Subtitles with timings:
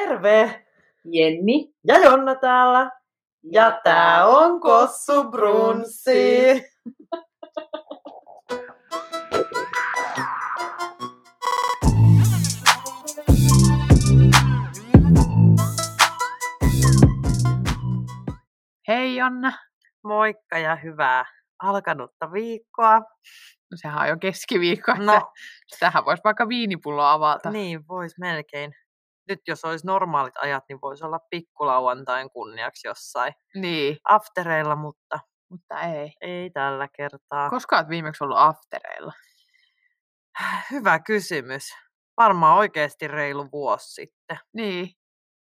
[0.00, 0.66] Terve!
[1.04, 1.74] Jenni.
[1.84, 2.90] Ja Jonna täällä.
[3.52, 6.62] Ja tää on Kossu Brunssi.
[18.88, 19.52] Hei Jonna.
[20.04, 21.24] Moikka ja hyvää
[21.62, 22.98] alkanutta viikkoa.
[23.70, 25.32] No sehän on jo keskiviikko, että No,
[25.80, 27.50] tähän voisi vaikka viinipullo avata.
[27.50, 28.72] niin vois melkein.
[29.30, 35.18] Nyt jos olisi normaalit ajat, niin voisi olla pikkulauantain kunniaksi jossain Niin, aftereilla, mutta
[35.50, 36.12] mutta ei.
[36.20, 37.50] ei tällä kertaa.
[37.50, 39.12] Koska olet viimeksi ollut aftereilla?
[40.70, 41.62] Hyvä kysymys.
[42.16, 44.38] Varmaan oikeasti reilu vuosi sitten.
[44.54, 44.88] Niin,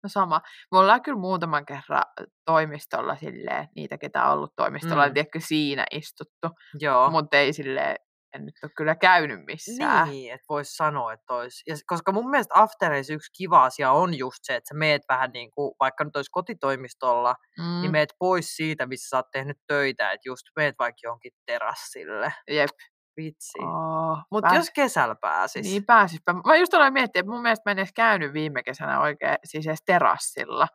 [0.02, 0.40] no sama.
[0.72, 2.02] Me ollaan kyllä muutaman kerran
[2.44, 5.10] toimistolla silleen, niitä ketä on ollut toimistolla, Mm.
[5.10, 5.14] mm.
[5.14, 6.48] tiedätkö, siinä istuttu.
[6.80, 7.10] Joo.
[7.10, 7.96] Mutta ei silleen,
[8.34, 10.08] en nyt ole kyllä käynyt missään.
[10.08, 11.62] Niin, että voisi sanoa, että olisi.
[11.66, 15.30] Ja, koska mun mielestä aftereissa yksi kiva asia on just se, että sä meet vähän
[15.32, 17.64] niin kuin, vaikka nyt olisi kotitoimistolla, mm.
[17.64, 21.32] niin Mm, meet pois siitä, missä sä oot tehnyt töitä, että just meet vaikka johonkin
[21.46, 22.32] terassille.
[22.50, 22.70] jep.
[23.16, 23.58] Vitsi.
[23.62, 25.66] Oh, Mutta jos kesällä pääsis.
[25.66, 26.32] Niin pääsispä.
[26.32, 29.66] Mä just aloin miettiä, että mun mielestä mä en edes käynyt viime kesänä oikein siis
[29.66, 30.68] edes terassilla.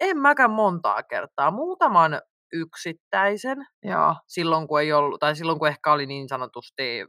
[0.00, 1.50] En mäkään montaa kertaa.
[1.50, 2.20] Muutaman
[2.60, 4.14] yksittäisen, Joo.
[4.26, 7.04] silloin kun ei ollut, tai silloin kun ehkä oli niin sanotusti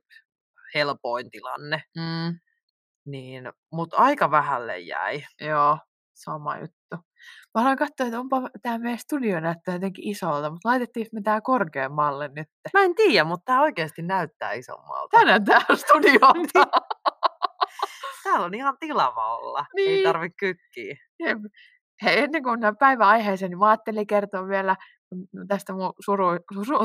[0.76, 1.82] helpoin tilanne.
[1.96, 2.40] Mm,
[3.06, 5.24] Niin, mutta aika vähälle jäi.
[5.42, 5.78] joo,
[6.14, 6.96] sama juttu.
[7.56, 11.42] Mä aloin katsoa, että onpa tämä meidän studio näyttää jotenkin isolta, mutta laitettiin me tää
[11.42, 12.48] korkeammalle nyt.
[12.74, 15.18] Mä en tiedä, mutta tämä oikeasti näyttää isommalta.
[15.18, 16.80] Tää näyttää studiolta.
[18.24, 19.66] Täällä on ihan tilava olla.
[19.78, 20.04] Ei Niin.
[20.04, 20.96] tarvi kykkiä.
[21.20, 21.38] Jep.
[22.04, 24.76] Hei, ennen kuin mennään päiväaiheeseen, niin mä ajattelin kertoa vielä
[25.48, 26.26] tästä mun suru,
[26.66, 26.78] suru,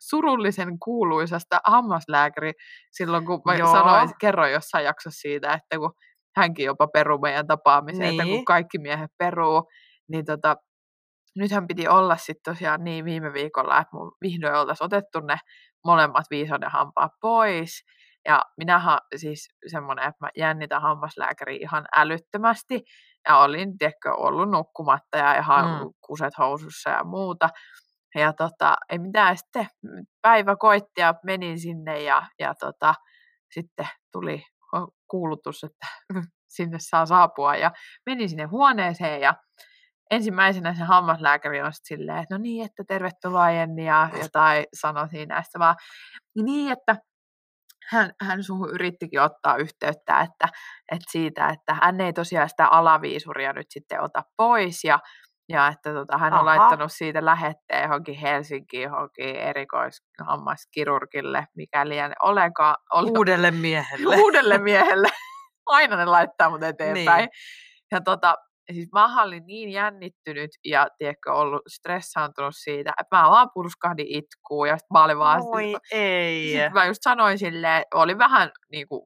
[0.00, 2.52] surullisen kuuluisasta hammaslääkäri
[2.92, 3.72] silloin, kun mä Joo.
[3.72, 5.92] sanoin, kerroin jossain jaksossa siitä, että kun
[6.36, 8.36] hänkin jopa peruu meidän tapaamisen, että Niin.
[8.36, 9.62] kun kaikki miehet peruu,
[10.08, 10.56] niin tota,
[11.36, 15.36] nythän piti olla sitten tosiaan niin viime viikolla, että mun vihdoin oltaisiin otettu ne
[15.84, 17.84] molemmat viisauden hampaat pois.
[18.28, 22.82] Ja minähän siis semmoinen, että mä jännitän hammaslääkäri ihan älyttömästi.
[23.28, 25.90] Ja olin, tiedätkö, ollut nukkumatta ja ihan Mm.
[26.06, 27.48] kuset housussa ja muuta.
[28.14, 29.66] Ja tota, ei mitään, sitten
[30.22, 32.94] päivä koitti ja menin sinne ja, ja tota,
[33.54, 34.42] sitten tuli
[35.10, 35.86] kuulutus, että
[36.56, 37.56] sinne saa saapua.
[37.56, 37.70] Ja
[38.06, 39.34] menin sinne huoneeseen ja
[40.10, 45.08] ensimmäisenä se hammaslääkäri on sit silleen, että no niin, että tervetuloa Jenni ja jotain sanoi
[45.08, 45.36] siinä.
[45.36, 45.76] Ja sitten vaan,
[46.44, 46.96] niin, että
[47.90, 50.48] hän, hän suhun yrittikin ottaa yhteyttä, että,
[50.92, 54.98] että siitä, että hän ei tosiaan sitä alaviisuria nyt sitten ota pois ja,
[55.48, 56.46] ja että tota, hän on Aha.
[56.46, 64.16] laittanut siitä lähetteen johonkin Helsinkiin, johonkin erikoishammaskirurgille, mikäli en olekaan ole Uudelle miehelle.
[64.22, 65.08] uudelle miehelle.
[65.66, 67.18] Aina ne laittaa mut eteenpäin.
[67.18, 67.28] Niin.
[67.92, 68.34] Ja tota,
[68.72, 74.68] siis mä olin niin jännittynyt ja tiedätkö, ollut stressaantunut siitä, että mä vaan purskahdin itkuun
[74.68, 76.52] ja sit mä olin vaan, Oi ei.
[76.52, 79.02] Sitten mä just sanoin silleen, oli vähän niin kuin,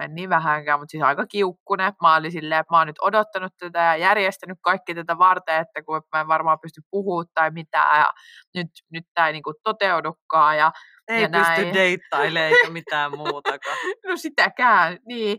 [0.00, 1.92] en niin vähänkään, mutta siis aika kiukkunen.
[2.02, 5.82] Mä olin silleen, että mä oon nyt odottanut tätä ja järjestänyt kaikki tätä varten, että
[5.82, 8.10] kun mä en varmaan pysty puhumaan tai mitään ja
[8.54, 10.72] nyt, nyt tämä ei niin kuin toteudukaan ja
[11.08, 11.74] Ei ja pysty näin.
[11.74, 13.76] deittailemaan eikä mitään muutakaan.
[14.06, 15.38] no sitäkään, niin,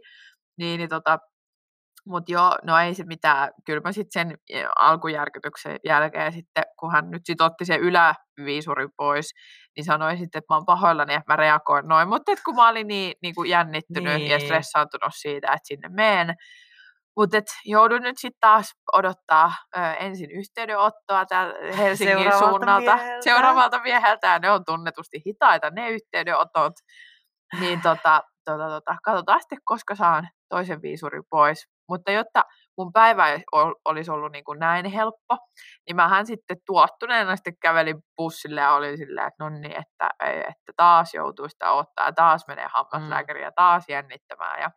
[0.58, 1.20] niin, niin tota,
[2.08, 3.50] mutta joo, no ei se mitään.
[3.66, 8.88] Kyllä mä sitten sen eh, alkujärkytyksen jälkeen sitten, kun hän nyt sit otti sen yläviisuri
[8.98, 9.34] pois,
[9.78, 12.08] niin sanoin sitten, että mä oon pahoillani, että mä reagoin noin.
[12.08, 14.32] Mutta kun mä olin niin, niin kuin jännittynyt niin.
[14.32, 16.36] ja stressaantunut siitä, että sinne meen.
[17.18, 22.96] Mutta joudun nyt sitten taas odottaa ö, ensin yhteydenottoa täältä Helsingin Seuraavalta suunnalta.
[22.96, 23.24] mieheltä.
[23.24, 24.40] Seuraavalta mieheltä.
[24.40, 26.74] Ne on tunnetusti hitaita, ne yhteydenotot.
[27.60, 31.68] Niin tota, tota, tota, katsotaan sitten, koska saan toisen viisurin pois.
[31.90, 32.44] Mutta jotta
[32.78, 35.38] mun päivä ei ol- olisi ollut niin kuin näin helppo,
[35.88, 40.40] niin mähän sitten tuottuneena sitten kävelin bussille ja olin silleen, että no niin, että, ei,
[40.40, 44.62] että taas joutuu sitä ottaa ja taas menee hammaslääkäriin ja taas jännittämään.
[44.62, 44.72] Ja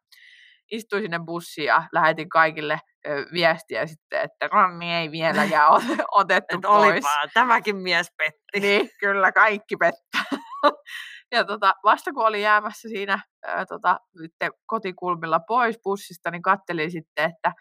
[0.73, 6.05] istuin sinne bussiin ja lähetin kaikille ö, viestiä sitten, että Ronni ei vielä jää ot-
[6.21, 7.05] otettu Et pois.
[7.35, 8.61] tämäkin mies petti.
[8.61, 10.25] Niin, kyllä kaikki pettää.
[11.33, 13.99] ja tota, vasta kun oli jäämässä siinä ää, tota,
[14.67, 17.53] kotikulmilla pois bussista, niin kattelin sitten, että,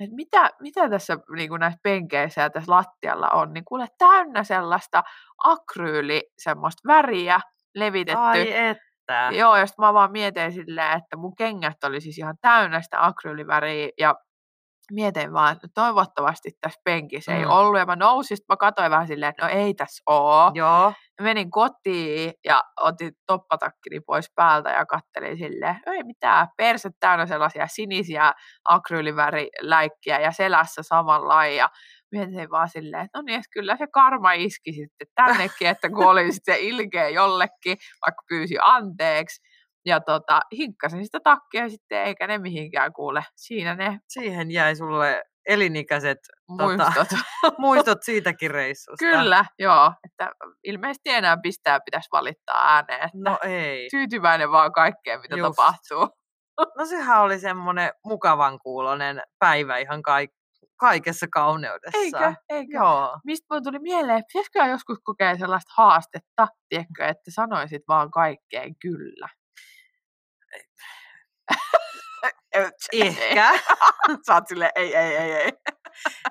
[0.00, 4.44] että mitä, mitä tässä niin kuin näissä penkeissä ja tässä lattialla on, niin kuule täynnä
[4.44, 5.02] sellaista
[5.44, 7.40] akryyli, semmoista väriä
[7.74, 8.20] levitetty.
[8.20, 9.30] Ai että.
[9.30, 13.06] Joo, ja sitten mä vaan mietin silleen, että mun kengät oli siis ihan täynnä sitä
[13.06, 14.14] akryyliväriä ja
[14.94, 17.50] mietin vaan, että toivottavasti tässä penkissä ei Mm.
[17.50, 17.78] ollut.
[17.78, 20.50] Ja mä nousin, mä katsoin vähän silleen, että no ei tässä oo.
[20.54, 20.92] Joo.
[21.20, 27.26] Menin kotiin ja otin toppatakkini pois päältä ja kattelin silleen, "No ei mitään, perse täynnä
[27.26, 28.32] sellaisia sinisiä
[28.68, 31.56] akryyliväriläikkiä ja selässä samanlainen.
[31.56, 31.68] Ja
[32.12, 36.06] mietin vaan silleen, että no niin, että kyllä se karma iski sitten tännekin, että kun
[36.06, 37.76] oli sitten ilkeä jollekin,
[38.06, 39.42] vaikka pyysi anteeksi.
[39.86, 43.24] Ja tota, hinkkasin sitä takkia sitten, eikä ne mihinkään kuule.
[43.36, 46.18] Siinä ne Siihen jäi sulle elinikäiset
[46.58, 47.08] Tota, muistot.
[47.58, 48.96] muistot siitäkin reissusta.
[49.04, 49.92] Kyllä, joo.
[50.04, 50.30] Että
[50.64, 53.00] ilmeisesti enää pistää pitäisi valittaa ääneen.
[53.04, 53.88] Että No ei.
[53.90, 55.56] tyytyväinen vaan kaikkeen, mitä Just.
[55.56, 56.08] tapahtuu.
[56.78, 60.34] No sehän oli semmoinen mukavan kuulonen päivä ihan kaik-
[60.76, 61.98] kaikessa kauneudessa.
[61.98, 62.34] Eikö?
[62.48, 62.72] Eikö?
[62.74, 63.18] Joo.
[63.24, 69.28] Mistä mulle tuli mieleen, pitäisikö joskus kokea sellaista haastetta, tiedätkö, että sanoisit vaan kaikkeen kyllä.
[72.92, 73.52] Ehkä.
[74.26, 75.52] Sä oot silleen, ei, ei, ei, ei.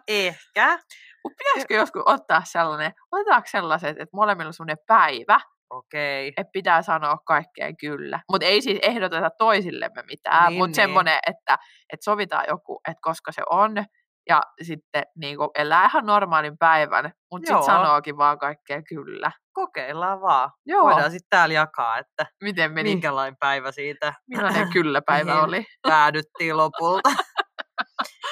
[0.28, 0.80] Ehkä.
[1.24, 5.40] Mut pitäisikö joskus ottaa sellainen, otetaanko sellaiset, että molemmilla on sellainen päivä,
[5.70, 6.34] Okei.
[6.38, 8.20] että pitää sanoa kaikkeen kyllä.
[8.32, 10.76] Mutta ei siis ehdoteta toisillemme mitään, Niin, mutta niin.
[10.76, 11.58] semmoinen, että,
[11.94, 13.86] että sovitaan joku, että koska se on,
[14.30, 19.32] ja sitten niin kuin elää ihan normaalin päivän, mutta sitten sanookin vaan kaikkea kyllä.
[19.54, 20.50] Kokeillaan vaan.
[20.66, 25.44] Joo, Voidaan sitten täällä jakaa, että miten meni, minkälainen päivä siitä millainen kyllä-päivä Mihin?
[25.46, 25.66] oli.
[25.88, 27.10] päädyttiin lopulta.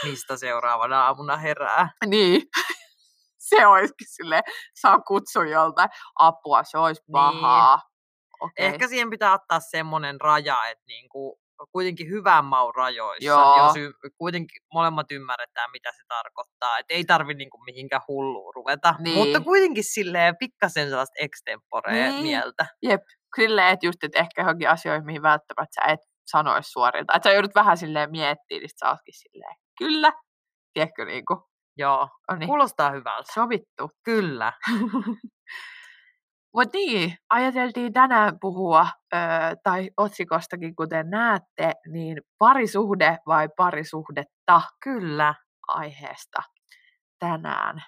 [0.04, 1.90] Mistä seuraavana aamuna herää.
[2.06, 2.42] Niin.
[3.50, 4.42] Se olisikin sille
[4.76, 5.90] saa kutsun joltain
[6.20, 7.12] apua, se olisi Niin.
[7.12, 7.82] pahaa.
[8.40, 8.66] Okei.
[8.66, 11.40] Ehkä siihen pitää ottaa semmoinen raja, että niinku,
[11.72, 13.58] kuitenkin hyvän maun rajoissa, Joo.
[13.68, 16.78] jos y- kuitenkin molemmat ymmärretään, mitä se tarkoittaa.
[16.80, 19.16] Et ei tarvi niinku mihinkään hulluun ruveta, Niin.
[19.18, 22.22] mutta kuitenkin silleen pikkasen sellaista extemporea Niin.
[22.24, 22.66] mieltä.
[23.36, 26.00] Silleen, että just, että ehkä johonkin asioihin, mihin välttämättä sä et
[26.32, 27.14] sanoisi suorilta.
[27.16, 30.12] Että sä joudut vähän silleen miettimään, niin sä ootkin silleen, kyllä.
[30.74, 31.40] Tiedätkö, niin kuin,
[31.80, 33.34] Joo, on niin, kuulostaa hyvältä.
[33.34, 33.92] sovittu.
[34.04, 34.54] Kyllä.
[36.58, 39.18] Mutta niin, ajateltiin tänään puhua, ö,
[39.64, 45.36] tai otsikostakin kuten näette, niin parisuhde vai parisuhdetta Kyllä.
[45.68, 46.42] aiheesta
[47.20, 47.84] tänään.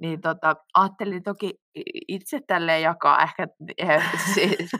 [0.00, 1.54] Niin tota, ajattelin toki
[2.08, 3.46] itse tälleen jakaa ehkä
[3.78, 4.02] eh,
[4.34, 4.70] siis,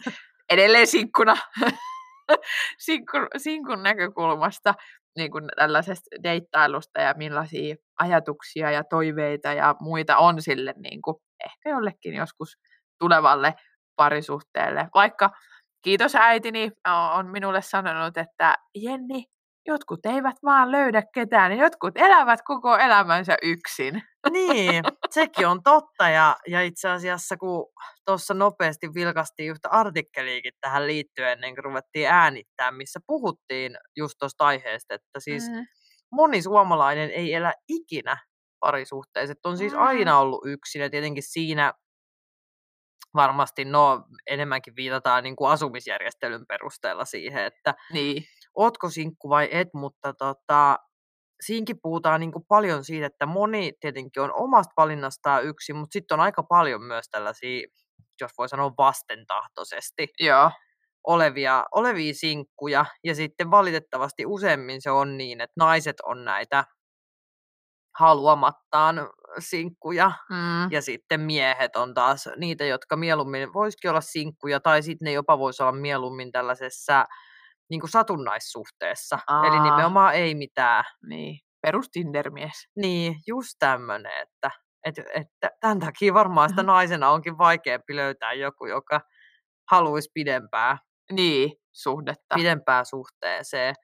[0.51, 1.37] edelleen sinkkuna,
[2.87, 4.75] sinkun, sinkun näkökulmasta
[5.17, 11.17] niin kuin tällaisesta deittailusta ja millaisia ajatuksia ja toiveita ja muita on sille niin kuin,
[11.45, 12.57] ehkä jollekin joskus
[12.99, 13.55] tulevalle
[13.97, 14.89] parisuhteelle.
[14.95, 15.31] Vaikka
[15.83, 16.71] kiitos äitini
[17.15, 19.25] on minulle sanonut, että Jenni,
[19.67, 24.03] jotkut eivät vaan löydä ketään ja jotkut elävät koko elämänsä yksin.
[24.33, 26.09] Niin, sekin on totta.
[26.09, 27.67] Ja, ja itse asiassa, kun
[28.07, 34.47] tuossa nopeasti vilkastiin yhtä artikkeliikin tähän liittyen, ennen kuin ruvettiin äänittää, missä puhuttiin just tuosta
[34.47, 35.67] aiheesta, että siis Mm.
[36.13, 38.17] moni suomalainen ei elä ikinä
[38.61, 39.35] parisuhteessa.
[39.45, 39.79] On siis Mm.
[39.83, 41.73] aina ollut yksin ja tietenkin siinä
[43.17, 48.25] varmasti no, enemmänkin viitataan niin kuin asumisjärjestelyn perusteella siihen, että Niin,
[48.55, 50.79] ootko sinkku vai et, mutta tota,
[51.41, 56.15] siinkin puhutaan niin kuin paljon siitä, että moni tietenkin on omasta valinnastaan yksin, mutta sitten
[56.15, 57.67] on aika paljon myös tällaisia,
[58.21, 60.51] jos voi sanoa vastentahtoisesti joo.
[61.07, 62.85] olevia, olevia sinkkuja.
[63.05, 66.65] Ja sitten valitettavasti useimmin se on niin, että naiset on näitä
[67.99, 68.97] haluamattaan
[69.39, 70.13] sinkkuja.
[70.31, 70.71] Mm.
[70.73, 75.39] Ja sitten miehet on taas niitä, jotka mieluummin voisikin olla sinkkuja, tai sitten ne jopa
[75.39, 77.05] voisi olla mieluummin tällaisessa
[77.71, 79.19] niin kuin satunnaissuhteessa.
[79.49, 79.63] Eli Aa.
[79.65, 80.85] nimenomaan ei mitään.
[81.09, 82.69] Niin, perus Tinder-mies.
[82.77, 84.51] Niin, just tämmöinen, että,
[84.87, 89.01] että, että tämän takia varmaan sitä naisena onkin vaikeampi löytää joku, joka
[89.71, 90.79] haluaisi pidempää,
[91.13, 92.35] Niin, suhdetta.
[92.35, 93.75] pidempää suhteeseen.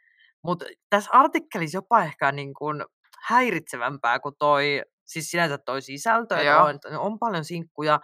[0.45, 2.85] Mutta tässä artikkelissa jopa ehkä niin kuin
[3.29, 8.01] häiritsevämpää kuin toi, siis sinänsä toi sisältö, että on, että on paljon sinkkuja,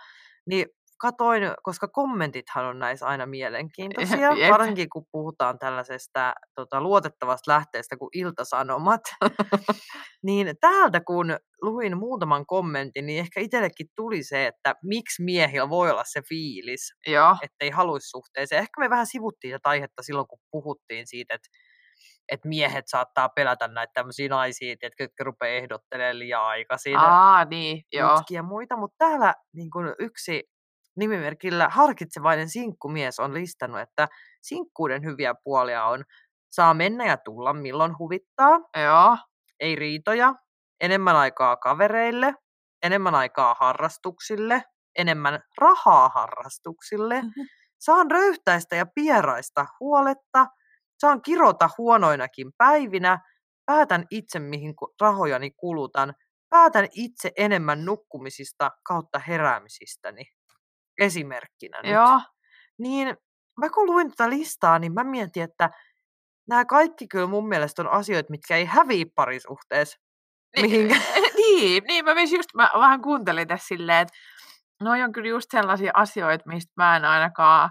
[0.47, 0.67] niin
[1.01, 4.51] katoin, koska kommentithan on näissä aina mielenkiintoisia, Jep.
[4.51, 9.01] varsinkin kun puhutaan tällaisesta tota, luotettavasta lähteestä kuin Iltasanomat,
[10.27, 15.91] niin täältä kun luin muutaman kommentin, niin ehkä itsellekin tuli se, että miksi miehillä voi
[15.91, 18.61] olla se fiilis, Joo, ettei haluaisi suhteeseen.
[18.61, 21.49] Ehkä me vähän sivuttiin tätä aihetta silloin, kun puhuttiin siitä, että,
[22.33, 27.83] että miehet saattaa pelätä näitä tämmöisiä naisia, tiedätkö, jotka rupeaa ehdottelemaan liian aikaisin aa niin,
[27.93, 28.23] joo.
[28.31, 30.45] ja muita, mutta täällä niin kuin yksi
[30.97, 34.09] nimimerkillä harkitsevainen sinkkumies on listannut, että
[34.43, 36.05] sinkkuuden hyviä puolia on
[36.51, 39.17] saa mennä ja tulla milloin huvittaa, Joo,
[39.61, 40.35] ei riitoja,
[40.81, 42.35] enemmän aikaa kavereille,
[42.83, 44.63] enemmän aikaa harrastuksille,
[44.99, 47.31] enemmän rahaa harrastuksille, Mhm.
[47.79, 50.47] saan röyhtäistä ja pieraista huoletta,
[50.99, 53.19] saan kirota huonoinakin päivinä,
[53.67, 56.15] päätän itse, mihin rahojani kulutan,
[56.51, 60.25] päätän itse enemmän nukkumisista kautta heräämisistäni.
[61.01, 61.93] Esimerkkinä nyt.
[61.93, 62.21] Joo.
[62.79, 63.17] Niin
[63.61, 65.71] mä kun luin tätä listaa, niin mä mietin, että
[66.49, 69.99] nämä kaikki kyllä mun mielestä on asioita, mitkä ei häviä parisuhteessa.
[70.63, 70.95] Mihinkä?
[71.37, 74.15] niin, niin, mä, myös just, mä vähän kuuntelin tässä silleen, että
[74.81, 77.71] noi on kyllä just sellaisia asioita, mistä mä en ainakaan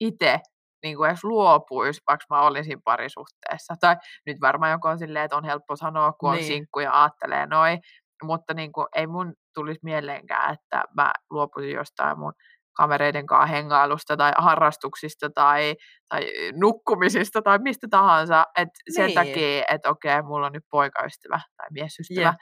[0.00, 0.40] itse
[0.82, 3.74] niin kuin edes luopuisi, vaikka mä olisin parisuhteessa.
[3.80, 6.46] Tai nyt varmaan joku on silleen, että on helppo sanoa, kun on Niin.
[6.46, 7.78] sinkku ja ajattelee noin,
[8.22, 12.32] mutta niin kuin, ei mun tulisi mieleenkään, että mä luopuisin jostain mun
[12.76, 15.74] kavereiden kanssa hengailusta tai harrastuksista tai,
[16.08, 18.44] tai nukkumisista tai mistä tahansa.
[18.58, 19.14] Et sen Niin.
[19.14, 22.34] takia, että okei, mulla on nyt poikaystävä tai miesystävä.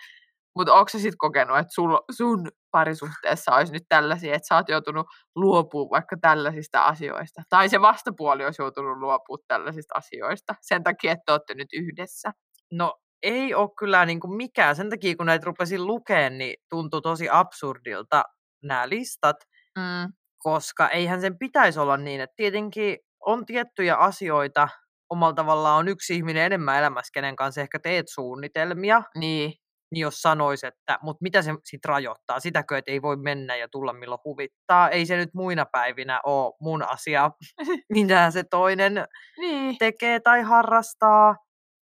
[0.57, 4.69] Mutta onko sä sitten kokenut, että sul, sun parisuhteessa olisi nyt tällaisia, että sä oot
[4.69, 7.43] joutunut luopumaan vaikka tällaisista asioista?
[7.49, 12.31] Tai se vastapuoli olisi joutunut luopumaan tällaisista asioista sen takia, että te olette nyt yhdessä?
[12.73, 14.77] No ei ole kyllä niin kuin mikään.
[14.77, 18.23] Sen takia, kun näitä rupesin lukemaan, niin tuntui tosi absurdilta
[18.63, 19.37] nämä listat,
[19.79, 24.69] Mm, koska eihän sen pitäisi olla niin, että tietenkin on tiettyjä asioita,
[25.11, 29.53] omalla tavallaan on yksi ihminen enemmän elämässä, kenen kanssa ehkä teet suunnitelmia, niin,
[29.91, 33.69] niin jos sanois, että mutta mitä se sitten rajoittaa, sitäkö, että ei voi mennä ja
[33.69, 37.31] tulla milloin huvittaa, ei se nyt muina päivinä ole mun asia,
[37.95, 39.05] mitä se toinen
[39.39, 41.37] niin, tekee tai harrastaa.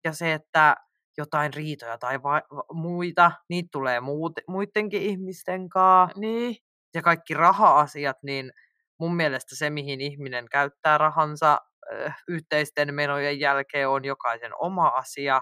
[0.05, 0.77] Ja se, että
[1.19, 2.43] jotain riitoja tai va-
[2.73, 6.21] muita, niitä tulee muut, muidenkin ihmisten kanssa.
[6.21, 6.57] niin,
[6.95, 8.53] Ja kaikki raha-asiat, niin
[9.01, 11.59] mun mielestä se, mihin ihminen käyttää rahansa
[11.93, 15.41] äh, yhteisten menojen jälkeen, on jokaisen oma asia.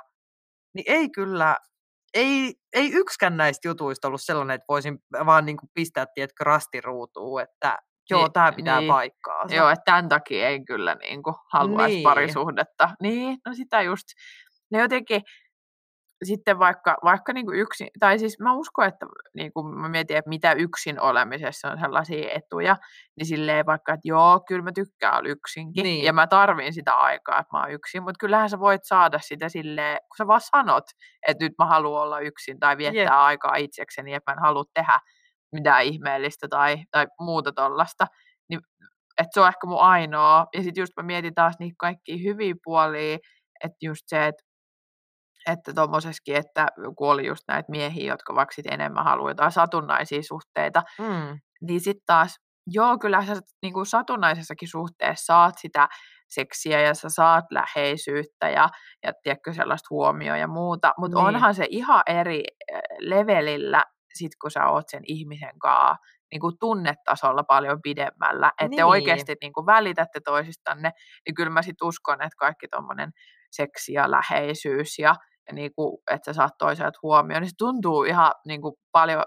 [0.75, 1.57] Niin ei kyllä,
[2.15, 7.41] ei, ei yksikään näistä jutuista ollut sellainen, että voisin vaan niin kuin pistää, tiedätkö, rastiruutuun,
[7.41, 7.79] että
[8.11, 8.89] joo, Niin, tämä pitää niin.
[8.93, 9.55] paikkaansa.
[9.57, 12.03] joo, että tämän takia ei kyllä niin kuin haluaisi Niin.
[12.05, 12.91] parisuhdetta.
[13.03, 14.07] Niin, no sitä just,
[14.73, 15.23] ne jotenkin,
[16.25, 20.17] sitten vaikka, vaikka niin kuin yksin, tai siis mä uskon, että niin kuin mä mietin,
[20.17, 22.77] että mitä yksin olemisessa on sellaisia etuja,
[23.19, 26.05] niin silleen vaikka, että joo, kyllä mä tykkään olla yksinkin, Niin.
[26.05, 29.49] ja mä tarvin sitä aikaa, että mä oon yksin, mutta kyllähän sä voit saada sitä
[29.49, 30.85] silleen, kun sä vaan sanot,
[31.27, 33.13] että nyt mä haluan olla yksin, tai viettää Jep.
[33.13, 34.99] aikaa itsekseni, että mä en halua tehdä
[35.53, 38.07] mitään ihmeellistä tai, tai muuta tollasta,
[38.49, 38.61] niin
[39.19, 42.55] että se on ehkä mun ainoa, ja sitten just mä mietin taas niitä kaikkia hyviä
[42.65, 43.19] puolia,
[43.65, 44.43] että just se, että
[45.47, 46.67] että tuommoisessakin, että
[46.97, 51.39] kun oli just näitä miehiä, jotka vaikka sit enemmän haluaa jotain satunnaisia suhteita, Mm.
[51.69, 55.89] niin sitten taas, joo, kyllä sä niin kuin satunnaisessakin suhteessa saat sitä
[56.29, 58.69] seksiä ja sä saat läheisyyttä ja,
[59.05, 61.27] ja tiedätkö, sellaista huomioon ja muuta, mutta Niin.
[61.27, 62.43] onhan se ihan eri
[62.99, 65.97] levelillä sit kun sä oot sen ihmisen kanssa
[66.33, 68.85] niin kuin tunnetasolla paljon pidemmällä, että te Niin.
[68.85, 70.91] oikeasti niin kuin välitätte toisistanne,
[71.27, 73.11] niin kyllä mä sit uskon, että kaikki tuommoinen
[73.51, 75.15] seksi ja läheisyys ja
[75.53, 79.25] niin kuin, että sä saat toiselta huomioon, niin se tuntuu ihan niin kuin paljon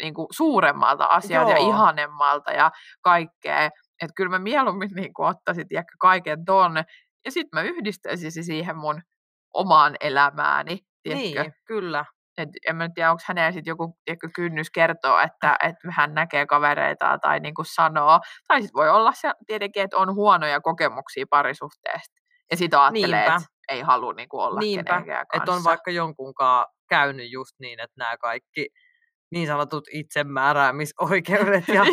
[0.00, 2.70] niin kuin suuremmalta asialta ja ihanemmalta ja
[3.02, 3.64] kaikkea.
[4.02, 6.84] Että kyllä mä mieluummin niin kuin ottaisin tiedätkö, kaiken tonne
[7.24, 9.02] ja sitten mä yhdistäisin se siihen mun
[9.54, 10.78] omaan elämääni.
[11.02, 11.42] Tiedätkö?
[11.42, 12.04] Niin, kyllä.
[12.38, 16.46] Et en mä tiedä, onko hänellä sitten joku tiedätkö, kynnys kertoa, että, että hän näkee
[16.46, 18.20] kavereita tai niin kuin sanoo.
[18.48, 22.14] Tai sitten voi olla se tietenkin, että on huonoja kokemuksia parisuhteesta.
[22.50, 25.42] Ja sitten ajattelee, että ei halua niin kuin olla Niinpä, kenenkään kanssa.
[25.42, 28.68] että on vaikka jonkunkaan käynyt just niin, että nämä kaikki
[29.32, 31.84] niin sanotut itsemääräämisoikeudet ja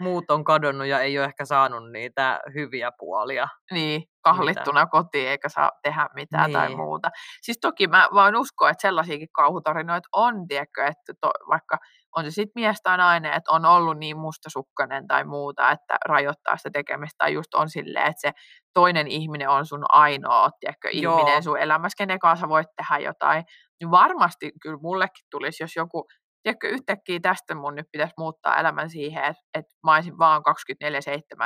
[0.00, 3.48] muut on kadonnut ja ei ole ehkä saanut niitä hyviä puolia.
[3.72, 6.78] niin, kahlittuna kotiin eikä saa tehdä mitään tai Niin.
[6.78, 7.10] muuta.
[7.42, 11.78] Siis toki mä voin uskoa, että sellaisiakin kauhutarinoita on, tiedätkö, että to, vaikka
[12.16, 16.56] on se sitten mies tai nainen, että on ollut niin mustasukkainen tai muuta, että rajoittaa
[16.56, 18.32] sitä tekemistä, tai just on silleen, että se
[18.74, 21.18] toinen ihminen on sun ainoa, tiedätkö, Joo.
[21.18, 23.44] ihminen sun elämässä, kenen kanssa voit tehdä jotain,
[23.80, 26.06] niin varmasti kyllä mullekin tulisi, jos joku,
[26.42, 30.42] tiedätkö, yhtäkkiä tästä mun nyt pitäisi muuttaa elämän siihen, että, että mä olisin vaan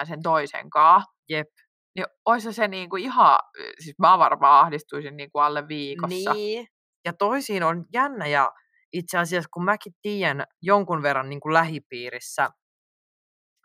[0.02, 1.46] 24-7 sen toisen kanssa, Jep.
[1.96, 3.38] niin olisi se niin kuin ihan,
[3.78, 6.32] siis mä varmaan ahdistuisin niin kuin alle viikossa.
[6.32, 6.66] Niin.
[7.04, 8.52] Ja toisiin on jännä ja
[8.94, 12.50] itse asiassa kun mäkin tiedän jonkun verran niin kuin lähipiirissä,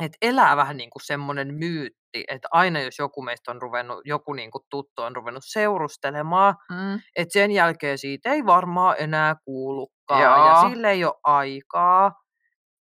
[0.04, 4.34] että elää vähän niin kuin semmoinen myytti, että aina jos joku meistä on ruvennut, joku
[4.34, 10.22] niin kuin tuttu on ruvennut seurustelemaan, Mm, että sen jälkeen siitä ei varmaan enää kuulukaan
[10.24, 10.48] Joo.
[10.48, 12.12] ja sille ei ole aikaa,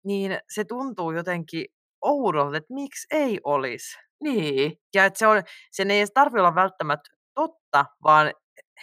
[0.04, 1.66] niin se tuntuu jotenkin
[2.02, 3.98] oudolta, että miksi ei olisi.
[4.22, 8.32] niin, Ja että se on, sen ei edes tarvitse olla välttämättä totta, vaan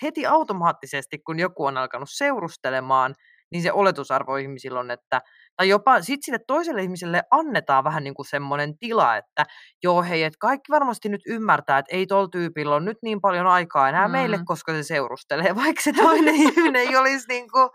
[0.02, 3.16] heti automaattisesti, kun joku on alkanut seurustelemaan,
[3.52, 5.22] niin se oletusarvo ihmisillä on, että,
[5.56, 9.46] tai jopa sit sille toiselle ihmiselle annetaan vähän niin kuin semmoinen tila, että
[9.84, 13.48] joo hei, että kaikki varmasti nyt ymmärtää, että ei tuolla tyypillä ole nyt niin paljon
[13.48, 14.12] aikaa enää mm.
[14.12, 17.70] meille, koska se seurustelee, vaikka se toinen ihminen ei olisi niin kuin,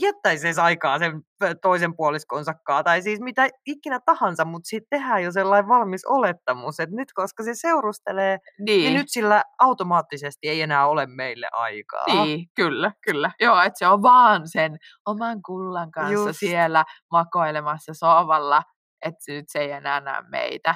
[0.00, 1.22] viettäisi edes aikaa sen
[1.62, 6.96] toisen puoliskonsa tai siis mitä ikinä tahansa, mutta siitä tehdään jo sellainen valmis olettamus, että
[6.96, 12.04] nyt koska se seurustelee, niin, niin nyt sillä automaattisesti ei enää ole meille aikaa.
[12.06, 13.30] Niin, kyllä, kyllä.
[13.40, 16.38] Joo, että se on vaan sen oman kullan kanssa Just.
[16.38, 18.62] siellä makoilemassa sovalla,
[19.04, 20.74] että nyt se ei enää näe meitä.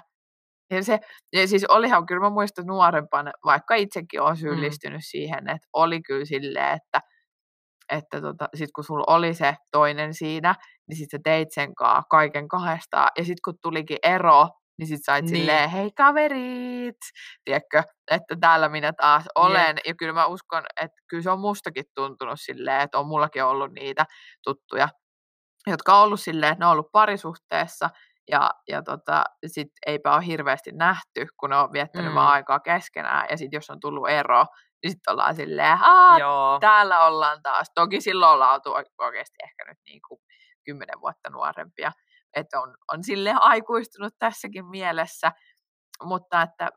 [0.71, 1.01] Ja se,
[1.33, 4.41] ja siis olihan, kyllä mä muistan nuorempana, vaikka itsekin olen mm.
[4.41, 5.03] syyllistynyt mm.
[5.03, 7.01] siihen, että oli kyllä silleen, että
[7.93, 10.55] että tota, sit kun sulla oli se toinen siinä,
[10.89, 13.09] niin sit sä teit sen kaa kaiken kahdestaan.
[13.19, 15.37] Ja sitten kun tulikin ero, niin sit sait niin.
[15.37, 16.97] silleen, hei kaverit,
[17.45, 19.77] tiedätkö, että täällä minä taas olen.
[19.77, 19.87] Yep.
[19.87, 23.73] Ja kyllä mä uskon, että kyllä se on mustakin tuntunut silleen, että on mullakin ollut
[23.73, 24.05] niitä
[24.45, 24.89] tuttuja,
[25.67, 27.91] jotka on ollut silleen, että ne on ollut parisuhteessa,
[28.31, 32.15] ja, ja tota, sit eipä ole hirveästi nähty, kun ne on viettänyt mm.
[32.15, 34.45] vaan aikaa keskenään, ja sitten jos on tullut ero,
[34.83, 35.79] niin sitten ollaan silleen,
[36.19, 36.59] Joo.
[36.61, 37.67] täällä ollaan taas.
[37.75, 40.21] Toki silloin ollaan oltu oikeasti ehkä nyt niin kuin
[40.65, 41.93] kymmenen vuotta nuorempia.
[42.37, 45.33] Että on, on sille aikuistunut tässäkin mielessä,
[46.03, 46.71] mutta että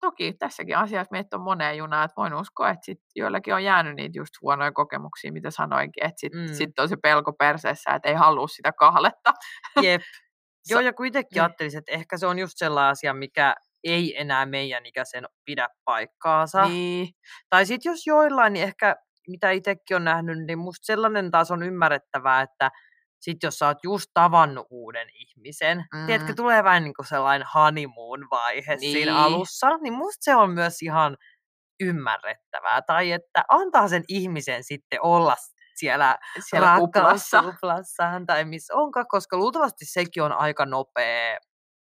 [0.00, 3.96] toki tässäkin asiassa meitä on moneen junaan, että voin uskoa, että sit joillakin on jäänyt
[3.96, 6.54] niitä just huonoja kokemuksia, mitä sanoinkin, että sitten mm.
[6.54, 9.32] sit on se pelko perseessä, että ei halua sitä kahletta.
[9.82, 10.02] Jep.
[10.70, 11.42] Joo, ja kuitenkin niin.
[11.42, 16.68] ajattelisin, että ehkä se on just sellainen asia, mikä ei enää meidän ikäisen pidä paikkaansa.
[16.68, 17.08] Niin.
[17.50, 18.96] Tai sitten jos joillain, niin ehkä
[19.28, 22.70] mitä itsekin on nähnyt, niin musta sellainen taas on ymmärrettävää, että
[23.20, 26.06] sit jos sä oot just tavannut uuden ihmisen, mm.
[26.06, 28.92] tiedätkö, tulee vähän niin kuin sellainen honeymoon-vaihe niin.
[28.92, 31.16] siinä alussa, niin musta se on myös ihan
[31.80, 32.82] ymmärrettävää.
[32.82, 35.36] Tai että antaa sen ihmisen sitten olla
[35.74, 36.18] siellä,
[36.50, 37.42] siellä kuplassa.
[37.42, 41.38] kuplassaan tai missä onkaan, koska luultavasti sekin on aika nopea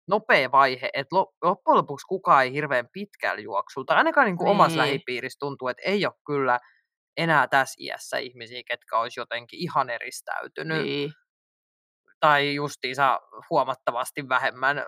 [0.09, 4.55] nopea vaihe, että loppujen lopuksi kukaan ei hirveän pitkällä juoksulla, tai ainakaan niin kuin niin.
[4.55, 6.61] omassa lähipiirissä tuntuu, että ei ole kyllä
[7.17, 10.83] enää tässä iässä ihmisiä, ketkä olisi jotenkin ihan eristäytynyt.
[10.83, 11.13] Niin.
[12.21, 14.87] Tai justiinsa huomattavasti vähemmän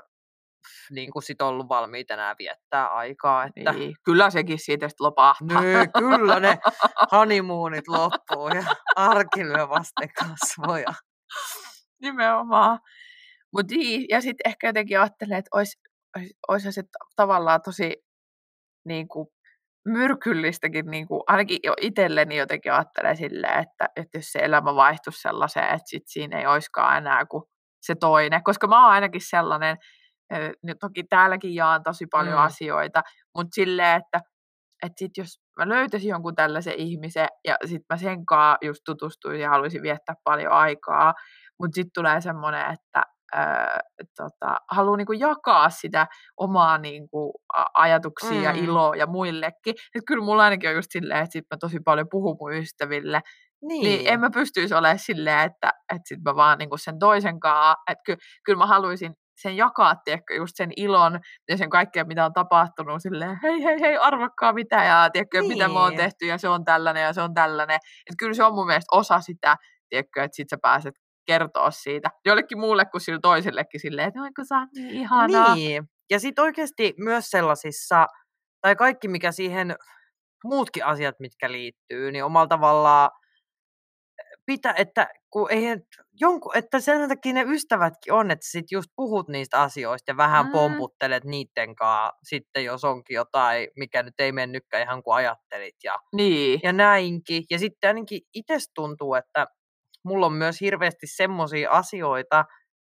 [0.90, 3.44] niin kuin sit ollut valmiita enää viettää aikaa.
[3.44, 3.72] Että...
[3.72, 3.94] Niin.
[4.04, 5.60] Kyllä sekin siitä sitten lopahtaa.
[5.60, 6.58] Niin, kyllä ne
[7.12, 8.64] honeymoonit loppuu ja
[8.96, 10.94] arki lyö vasten kasvoja.
[12.02, 12.78] Nimenomaan.
[13.52, 15.78] Mut niin, ja sitten ehkä jotenkin ajattelee, että olisi,
[16.48, 16.82] olisi se
[17.16, 17.94] tavallaan tosi
[18.84, 19.28] niin kuin,
[19.84, 25.20] myrkyllistäkin, niin kuin, ainakin jo itselleni jotenkin ajattelee silleen, että, että jos se elämä vaihtuisi
[25.20, 27.44] sellaiseen, että sit siinä ei olisikaan enää kuin
[27.82, 28.44] se toinen.
[28.44, 29.76] Koska mä oon ainakin sellainen,
[30.62, 32.44] nyt toki täälläkin jaan tosi paljon mm.
[32.44, 33.02] asioita,
[33.36, 34.20] mutta silleen, että,
[34.82, 39.40] että sit jos mä löytäisin jonkun tällaisen ihmisen ja sitten mä sen kanssa just tutustuisin
[39.40, 41.14] ja haluaisin viettää paljon aikaa,
[41.60, 43.80] mutta sitten tulee semmoinen, että ää,
[44.16, 47.32] tota, haluaa niinku jakaa sitä omaa niinku,
[47.74, 48.42] ajatuksia mm.
[48.42, 49.74] ja iloa ja muillekin.
[49.94, 53.20] Et kyllä mulla ainakin on just silleen, että sit mä tosi paljon puhun mun ystäville,
[53.62, 53.82] niin.
[53.82, 57.74] niin en mä pystyisi olemaan silleen, että, että sit mä vaan niinku sen toisen kanssa,
[57.90, 62.24] että ky, kyllä mä haluaisin sen jakaa, tiedätkö, just sen ilon ja sen kaikkea, mitä
[62.24, 65.48] on tapahtunut, silleen, hei, hei, hei, arvakkaa mitä, ja tiedätkö, niin.
[65.48, 65.98] mitä mä oon niin.
[65.98, 67.76] tehty, ja se on tällainen, ja se on tällainen.
[67.76, 69.56] Että kyllä se on mun mielestä osa sitä,
[69.88, 70.94] tiedätkö, että sit sä pääset
[71.26, 75.54] kertoa siitä jollekin muulle kuin sille toisellekin silleen, että oiko sä niin ihanaa.
[75.54, 78.06] Niin, ja sitten oikeasti myös sellaisissa,
[78.60, 79.76] tai kaikki mikä siihen,
[80.44, 83.10] muutkin asiat, mitkä liittyy, niin omalla tavallaan
[84.46, 85.64] pitää, että kun ei,
[86.20, 90.46] jonku, että sen takia ne ystävätkin on, että sit just puhut niistä asioista ja vähän
[90.46, 90.52] mm.
[90.52, 95.94] pomputtelet niiden kanssa sitten, jos onkin jotain, mikä nyt ei mennytkään ihan kuin ajattelit ja,
[96.12, 96.60] niin.
[96.62, 97.44] ja näinkin.
[97.50, 99.46] Ja sitten ainakin itse tuntuu, että
[100.04, 102.44] mulla on myös hirveästi semmoisia asioita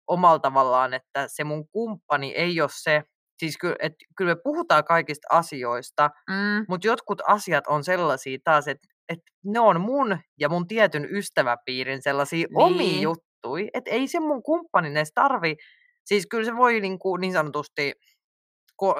[0.06, 3.02] omalla tavallaan, että se mun kumppani ei ole se,
[3.38, 6.64] siis kyllä, että kyllä me puhutaan kaikista asioista, mm.
[6.68, 12.02] mutta jotkut asiat on sellaisia taas, että, että ne on mun ja mun tietyn ystäväpiirin
[12.02, 12.56] sellaisia niin.
[12.56, 15.56] omia juttuja, että ei se mun kumppani edes tarvi,
[16.04, 17.92] siis kyllä se voi niin, kuin, niin sanotusti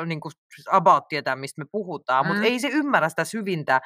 [0.06, 0.32] niin kuin
[0.70, 2.28] about tietää, mistä me puhutaan, mm.
[2.28, 3.80] mutta ei se ymmärrä sitä syvintä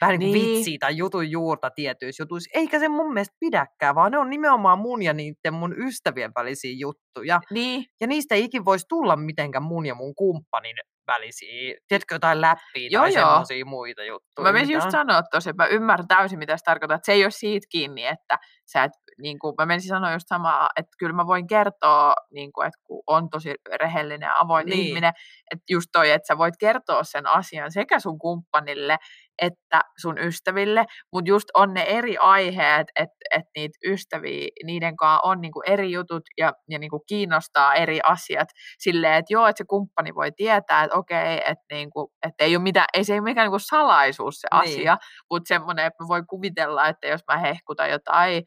[0.00, 2.50] vähän niin kuin vitsiä tai jutun juurta tietyissä jutuissa.
[2.54, 6.74] Eikä se mun mielestä pidäkään, vaan ne on nimenomaan mun ja niiden mun ystävien välisiä
[6.78, 7.40] juttuja.
[7.50, 7.84] Niin.
[8.00, 10.76] Ja niistä ei ikin voisi tulla mitenkään mun ja mun kumppanin
[11.06, 14.44] välisiä, tiedätkö, jotain läppiä joo, tai semmoisia muita juttuja.
[14.44, 17.24] Mä menisin just sanoa tosi, että mä ymmärrän täysin, mitä se tarkoittaa, että se ei
[17.24, 18.38] ole siitä kiinni, että
[18.72, 22.52] sä et, niin kuin, mä menisin sanoa just samaa, että kyllä mä voin kertoa, niin
[22.52, 24.86] kuin, että kun on tosi rehellinen ja avoin niin.
[24.86, 25.12] ihminen,
[25.52, 28.96] että just toi, että sä voit kertoa sen asian sekä sun kumppanille,
[29.42, 35.20] että sun ystäville, mutta just on ne eri aiheet, että et niitä ystäviä, niiden kanssa
[35.24, 39.64] on niinku eri jutut ja, ja niinku kiinnostaa eri asiat silleen, että joo, että se
[39.68, 43.46] kumppani voi tietää, että okei, että niinku, et ei, ole mitään, ei se ole mikään
[43.46, 44.60] niinku salaisuus se niin.
[44.60, 44.96] asia,
[45.30, 48.42] mutta semmoinen, että voi kuvitella, että jos mä hehkutan jotain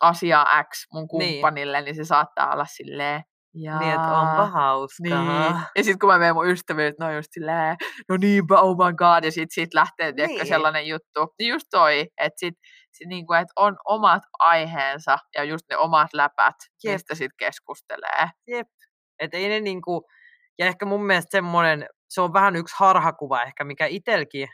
[0.00, 1.32] asiaa X mun niin.
[1.32, 3.22] kumppanille, niin, niin se saattaa olla silleen,
[3.54, 3.78] ja...
[3.78, 5.24] Niin, että onpa hauskaa.
[5.24, 5.62] Niin.
[5.76, 7.76] Ja sitten kun mä menen mun ystäville, ne on just silleen,
[8.08, 10.46] no niinpä, oh my god, ja sitten sit lähtee niin.
[10.46, 11.34] sellainen juttu.
[11.38, 12.54] Niin just toi, että sit,
[12.92, 16.92] sit niinku, et on omat aiheensa ja just ne omat läpät, Jep.
[16.92, 18.28] mistä sitten keskustelee.
[18.46, 18.68] Jep.
[19.18, 20.02] Että ei ne niinku,
[20.58, 24.48] ja ehkä mun mielestä semmoinen, se on vähän yksi harhakuva ehkä, mikä itselläkin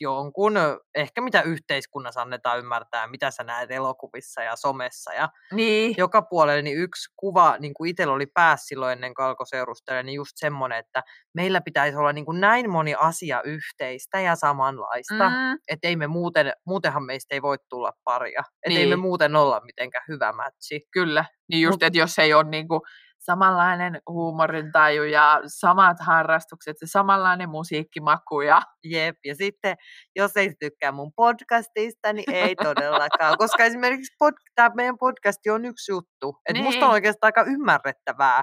[0.00, 0.54] jonkun,
[0.94, 5.94] ehkä mitä yhteiskunnassa annetaan ymmärtää, mitä sä näet elokuvissa ja somessa ja niin.
[5.98, 10.02] joka puolella, niin yksi kuva, niin kuin itsellä oli päässä silloin ennen kuin alkoi seurustella,
[10.02, 11.02] niin just semmoinen, että
[11.34, 15.58] meillä pitäisi olla niin kuin näin moni asia yhteistä ja samanlaista, mm.
[15.68, 18.80] että ei me muuten, muutenhan meistä ei voi tulla paria, että niin.
[18.80, 19.00] ei me niin.
[19.00, 20.80] muuten olla mitenkään hyvä matchi.
[20.92, 22.80] Kyllä, niin just, Mut, että jos ei ole niin kuin
[23.20, 28.40] samanlainen huumorintaju ja samat harrastukset ja samanlainen musiikkimaku.
[28.40, 28.62] Ja...
[28.84, 29.76] Jep, ja sitten
[30.16, 35.64] jos ei tykkää mun podcastista, niin ei todellakaan, koska esimerkiksi pod, tämä meidän podcasti on
[35.64, 36.36] yksi juttu.
[36.48, 36.64] Et niin.
[36.64, 38.42] Musta on oikeastaan aika ymmärrettävää,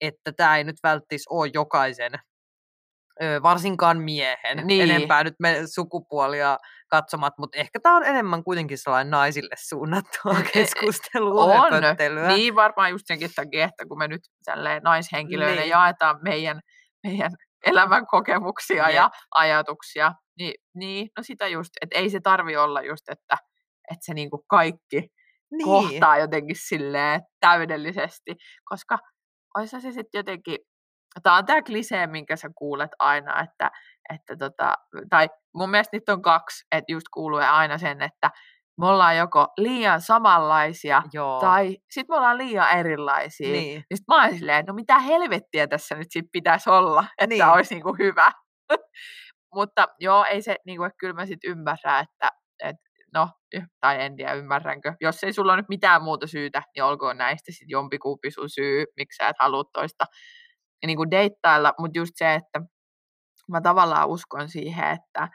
[0.00, 2.12] että tämä ei nyt välttis ole jokaisen
[3.42, 4.90] varsinkaan miehen, niin.
[4.90, 6.58] enempää nyt me sukupuolia
[6.88, 11.70] katsomat, mutta ehkä tämä on enemmän kuitenkin sellainen naisille suunnattua e, e, keskustelua on.
[12.28, 14.22] Niin varmaan just senkin takia, että kun me nyt
[14.82, 15.70] naishenkilöille niin.
[15.70, 16.60] jaetaan meidän,
[17.02, 17.30] meidän
[17.66, 18.94] elämän kokemuksia Jep.
[18.94, 23.36] ja ajatuksia, niin, niin no sitä just, että ei se tarvi olla just, että,
[23.90, 25.08] että se niinku kaikki
[25.50, 25.64] niin.
[25.64, 28.98] kohtaa jotenkin silleen täydellisesti, koska
[29.56, 30.58] olisi se sitten jotenkin
[31.22, 33.70] Tämä on tämä klisee, minkä sä kuulet aina, että,
[34.14, 34.74] että tota,
[35.10, 38.30] tai mun mielestä nyt on kaksi, että just kuuluu aina sen, että
[38.80, 41.40] me ollaan joko liian samanlaisia Joo.
[41.40, 43.52] tai sitten me ollaan liian erilaisia.
[43.52, 43.84] Niin.
[43.90, 47.46] Ja sitten mä oon silleen, no mitä helvettiä tässä nyt sit pitäisi olla, että niin.
[47.46, 48.32] olisi niinku hyvä.
[49.54, 52.30] Mutta joo, ei se, niinku, että kyllä mä sitten ymmärrän, että,
[52.64, 52.82] että
[53.14, 53.28] no,
[53.80, 54.94] tai en tiedä ymmärränkö.
[55.00, 58.84] Jos ei sulla ole nyt mitään muuta syytä, niin olkoon näistä sitten jompikumpi sun syy,
[58.96, 60.04] miksi sä et halua toista
[60.86, 62.60] niin kuin deittailla, mutta just se, että
[63.48, 65.28] mä tavallaan uskon siihen, että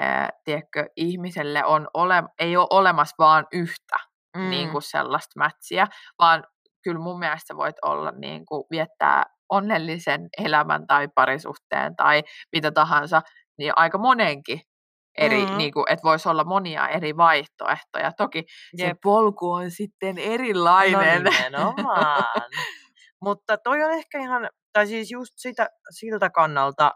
[0.00, 3.96] ää, tiedätkö, ihmiselle on ole, ei ole olemassa vaan yhtä
[4.36, 4.50] mm.
[4.50, 5.86] niin kuin sellaista mätsiä,
[6.18, 6.44] vaan
[6.84, 12.22] kyllä mun mielestä voit olla niin kuin, viettää onnellisen elämän tai parisuhteen tai
[12.52, 13.22] mitä tahansa,
[13.58, 14.60] niin aika monenkin
[15.18, 15.56] eri, mm.
[15.56, 18.12] niin kuin, että voisi olla monia eri vaihtoehtoja.
[18.16, 18.44] Toki
[18.78, 18.88] Jep.
[18.88, 21.24] se polku on sitten erilainen.
[21.52, 21.74] No
[23.24, 26.92] Mutta toi on ehkä ihan, tai siis just sitä, siltä kannalta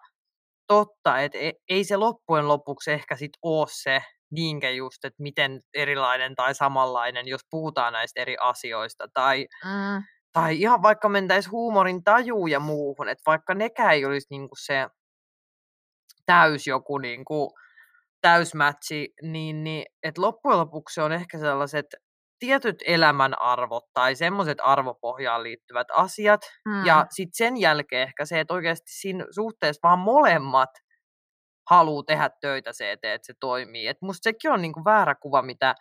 [0.67, 5.61] totta, että e, ei se loppujen lopuksi ehkä sit ole se niinkään just, että miten
[5.75, 9.09] erilainen tai samanlainen, jos puhutaan näistä eri asioista.
[9.14, 10.03] Tai, mm.
[10.33, 14.87] tai ihan vaikka mentäisiin huumorin tajuun ja muuhun, että vaikka nekään ei olisi niinku se
[16.27, 17.53] täys joku niinku,
[18.21, 21.87] täysmätsi, niin, niin että loppujen lopuksi se on ehkä sellaiset
[22.38, 26.40] tietyt elämän arvot tai semmoiset arvopohjaan liittyvät asiat.
[26.68, 26.87] Mm.
[26.87, 30.70] Ja sitten sen jälkeen ehkä se, että oikeasti siinä suhteessa vaan molemmat
[31.70, 33.87] haluaa tehdä töitä se eteen, että se toimii.
[33.87, 35.74] Et musta sekin on niinku väärä kuva, mitä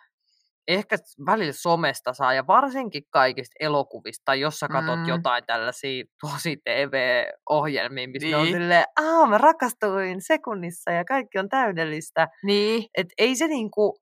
[0.68, 5.06] ehkä välillä somesta saa, ja varsinkin kaikista elokuvista, tai jos sä katsot mm.
[5.08, 8.36] jotain tällaisia tosi TV-ohjelmia, missä niin.
[8.36, 12.28] on silleen, aah, mä rakastuin sekunnissa, ja kaikki on täydellistä.
[12.44, 12.84] Niin.
[12.96, 13.98] Et ei se niinku,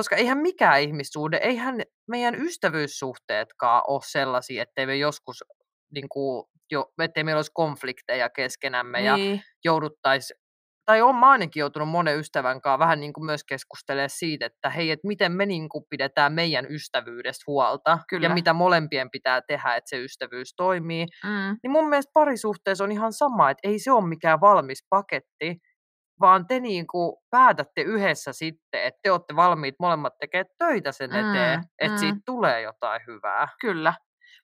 [0.00, 5.44] koska eihän mikään ihmissuhde, eihän meidän ystävyyssuhteetkaan ole sellaisia, ettei me joskus
[5.94, 9.34] niin kuin, jo, ettei meillä olisi konflikteja keskenämme niin.
[9.34, 10.34] ja jouduttaisi,
[10.84, 14.90] tai olen ainakin joutunut monen ystävän kanssa vähän niin kuin myös keskustelemaan siitä, että hei,
[14.90, 18.26] että miten me niin kuin pidetään meidän ystävyydestä huolta Kyllä.
[18.26, 21.06] ja mitä molempien pitää tehdä, että se ystävyys toimii.
[21.24, 21.56] Mm.
[21.62, 25.56] Niin mun mielestä parisuhteessa on ihan sama, että ei se ole mikään valmis paketti,
[26.20, 31.10] vaan te niin kuin päätätte yhdessä sitten, että te olette valmiit molemmat tekemään töitä sen
[31.10, 31.98] eteen, mm, että mm.
[31.98, 33.48] siitä tulee jotain hyvää.
[33.60, 33.94] Kyllä,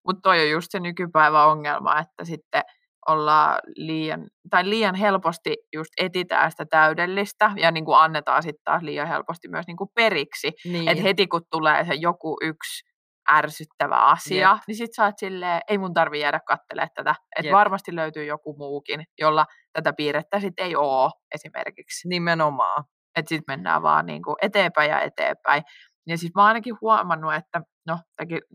[0.06, 2.62] mutta toi on just se nykypäivän ongelma, että sitten
[3.08, 8.82] ollaan liian, tai liian helposti just etitään sitä täydellistä ja niin kuin annetaan sitten taas
[8.82, 10.52] liian helposti myös niin kuin periksi.
[10.64, 10.88] Niin.
[10.88, 12.84] Että heti kun tulee se joku yksi
[13.32, 14.62] ärsyttävä asia, Jep.
[14.68, 17.14] niin sit sä oot silleen, ei mun tarvi jäädä kattelemaan tätä.
[17.36, 22.08] Että varmasti löytyy joku muukin, jolla tätä piirrettä sit ei oo esimerkiksi.
[22.08, 22.84] Nimenomaan.
[23.16, 25.62] Että sit mennään vaan niinku eteenpäin ja eteenpäin.
[26.06, 27.98] Ja siis mä oon ainakin huomannut, että no,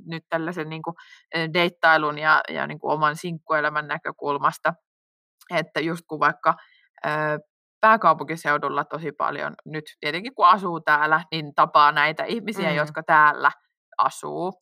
[0.07, 0.93] nyt tällaisen niinku
[1.53, 4.73] deittailun ja, ja niinku oman sinkkuelämän näkökulmasta,
[5.49, 6.53] että just kun vaikka
[7.05, 7.09] ö,
[7.81, 12.75] pääkaupunkiseudulla tosi paljon nyt, tietenkin kun asuu täällä, niin tapaa näitä ihmisiä, mm.
[12.75, 13.51] jotka täällä
[13.97, 14.53] asuu,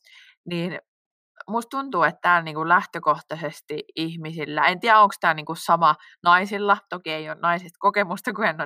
[0.50, 0.78] niin
[1.48, 7.10] musta tuntuu, että täällä niinku lähtökohtaisesti ihmisillä, en tiedä onko tämä niinku sama naisilla, toki
[7.10, 8.56] ei ole naisista kokemusta, kun en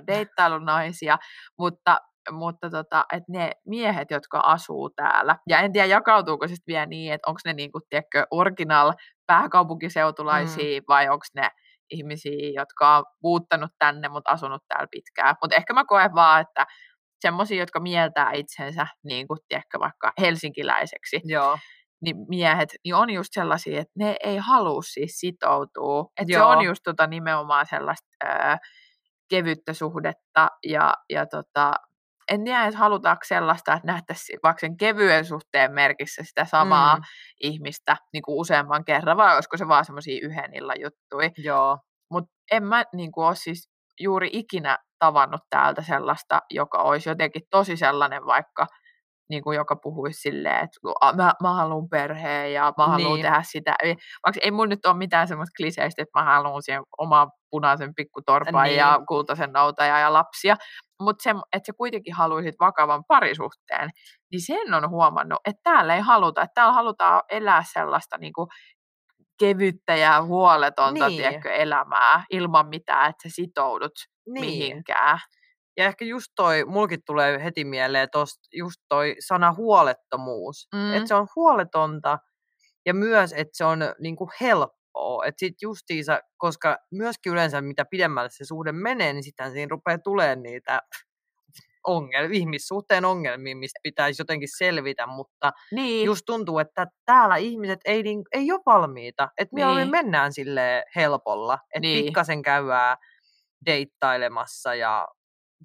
[0.53, 1.19] ole naisia,
[1.59, 1.99] mutta
[2.31, 7.13] mutta tota, että ne miehet, jotka asuu täällä, ja en tiedä jakautuuko sitten vielä niin,
[7.13, 8.93] että onko ne niinku, tiedätkö, original
[9.27, 10.85] pääkaupunkiseutulaisia mm.
[10.89, 11.49] vai onko ne
[11.91, 15.37] ihmisiä, jotka on muuttanut tänne, mutta asunut täällä pitkään.
[15.43, 16.67] Mutta ehkä mä koen vaan, että
[17.25, 21.59] semmoisia, jotka mieltää itsensä niin kuin, tiedätkö, vaikka helsinkiläiseksi, Joo.
[22.01, 26.05] niin miehet, niin on just sellaisia, että ne ei halua siis sitoutua.
[26.21, 28.59] Että se on just tota nimenomaan sellaista ää,
[29.31, 31.73] kevyttä suhdetta ja, ja tota,
[32.31, 37.03] en tiedä, että halutaanko sellaista, että nähtäisiin vaikka sen kevyen suhteen merkissä sitä samaa mm.
[37.41, 41.31] ihmistä niin kuin useamman kerran, vai olisiko se vaan semmoisia yhden illan juttuja.
[41.39, 41.79] Joo.
[42.11, 47.43] Mutta en mä niin kuin, ole siis juuri ikinä tavannut täältä sellaista, joka olisi jotenkin
[47.51, 48.67] tosi sellainen vaikka,
[49.31, 50.79] niin kuin joka puhuisi silleen, että
[51.17, 53.23] mä, mä haluan perheen ja mä haluan niin.
[53.23, 53.75] tehdä sitä.
[54.27, 58.65] Vaikka ei mun nyt ole mitään semmoista kliseistä, että mä haluan siihen oman punaisen pikkutorpan
[58.65, 58.77] niin.
[58.77, 60.57] ja kultaisen noutaja ja lapsia,
[61.01, 63.91] mutta se, että sä kuitenkin haluaisit vakavan parisuhteen,
[64.31, 68.49] niin sen on huomannut, että täällä ei haluta, että täällä halutaan elää sellaista niin kuin
[69.39, 71.23] kevyttä ja huoletonta niin.
[71.23, 73.93] tiedätkö, elämää ilman mitään, että sä sitoudut
[74.27, 74.47] niin.
[74.47, 75.19] mihinkään.
[75.77, 80.69] Ja ehkä just toi, mulkin tulee heti mieleen tosta, just toi sana huolettomuus.
[80.75, 80.95] Mm.
[80.95, 82.19] Että se on huoletonta
[82.87, 85.25] ja myös, että se on niinku helppoa.
[85.27, 89.99] Että sit justiinsa, koska myöskin yleensä mitä pidemmälle se suhde menee, niin sitten siinä rupeaa
[89.99, 90.83] tulemaan niitä
[91.87, 96.07] ongelmia, ihmissuhteen ongelmia, mistä pitäisi jotenkin selvitä, mutta niin.
[96.07, 99.29] just tuntuu, että täällä ihmiset ei, niin, ei ole valmiita.
[99.39, 99.69] Että niin.
[99.69, 102.05] me mennään sille helpolla, että niin.
[102.05, 102.97] pikkasen käydään
[103.67, 105.09] deittailemassa ja,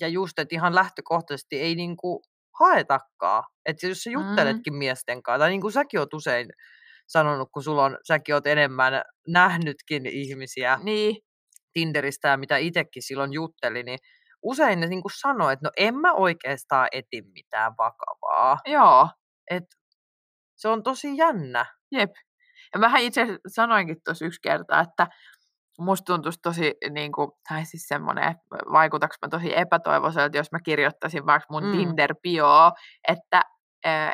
[0.01, 2.21] ja just, että ihan lähtökohtaisesti ei niinku
[2.59, 3.43] haetakaan.
[3.65, 4.77] Että jos sä jutteletkin mm.
[4.77, 6.49] miesten kanssa, tai niin kuin säkin oot usein
[7.07, 11.15] sanonut, kun sulla on, säkin oot enemmän nähnytkin ihmisiä niin.
[11.73, 13.99] Tinderistä ja mitä itsekin silloin jutteli, niin
[14.43, 18.57] usein ne niin kuin sanoo, että no en mä oikeastaan eti mitään vakavaa.
[18.65, 19.09] Joo.
[19.51, 19.63] Et
[20.55, 21.65] se on tosi jännä.
[21.91, 22.11] Jep.
[22.73, 25.07] Ja mähän itse sanoinkin tuossa yksi kerta, että
[25.79, 28.35] musta tuntuisi tosi, niin kuin, tai siis semmoinen,
[28.71, 31.71] vaikutaks mä tosi epätoivoiselta, jos mä kirjoittaisin vaikka mun mm.
[31.71, 32.71] Tinder-bioa,
[33.07, 33.41] että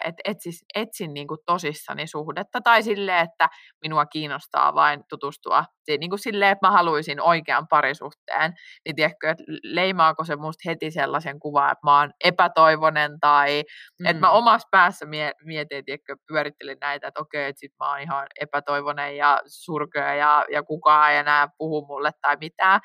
[0.06, 3.50] että etsis, etsin niin kuin tosissani suhdetta, tai silleen, että
[3.82, 8.54] minua kiinnostaa vain tutustua, niin kuin silleen, että mä haluaisin oikean parisuhteen,
[8.86, 13.64] niin tiedätkö, että leimaako se musta heti sellaisen kuvan, että mä oon epätoivonen, tai
[14.00, 14.06] mm.
[14.06, 15.06] että mä omassa päässä
[15.46, 20.46] mietin, tiedätkö, pyörittelin näitä, että okei, että sit mä oon ihan epätoivonen ja surkea, ja,
[20.52, 22.80] ja kukaan ei enää puhu mulle tai mitään.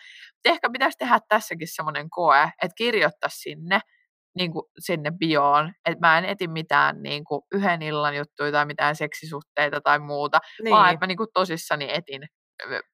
[0.45, 3.81] Ehkä pitäisi tehdä tässäkin semmoinen koe, että kirjoittaa sinne,
[4.37, 8.67] niin kuin sinne bioon, että mä en eti mitään niin kuin yhden illan juttuja tai
[8.67, 10.77] mitään seksisuhteita tai muuta, niin.
[10.77, 12.23] vaan että mä niin kuin tosissani etin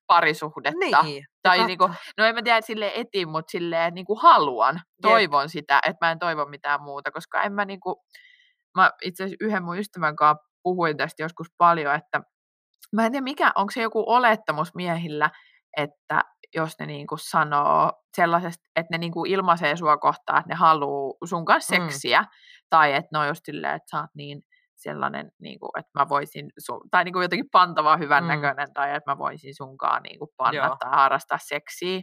[0.06, 1.02] parisuhdetta.
[1.02, 4.20] Niin, tai niin kuin, no en mä tiedä, että sille etin, mutta silleen niin kuin
[4.22, 5.50] haluan, toivon Jep.
[5.50, 7.96] sitä, että mä en toivo mitään muuta, koska en mä niin kuin,
[8.76, 12.20] mä itse asiassa yhden mun ystävän kanssa puhuin tästä joskus paljon, että
[12.92, 15.30] mä en tiedä mikä, onko se joku olettamus miehillä,
[15.76, 16.22] että
[16.56, 21.44] jos ne niinku sanoo sellaisesta, että ne niinku ilmaisee sua kohtaan, että ne haluaa sun
[21.44, 21.88] kanssa mm.
[21.88, 22.26] seksiä, mm.
[22.70, 24.42] tai että ne on just silleen, että sä oot niin
[24.76, 28.28] sellainen, niin kuin, että mä voisin, sun, tai niin kuin jotenkin pantava hyvän mm.
[28.28, 30.76] näköinen, tai että mä voisin sunkaan niin kuin panna Joo.
[30.80, 32.00] tai harrastaa seksiä,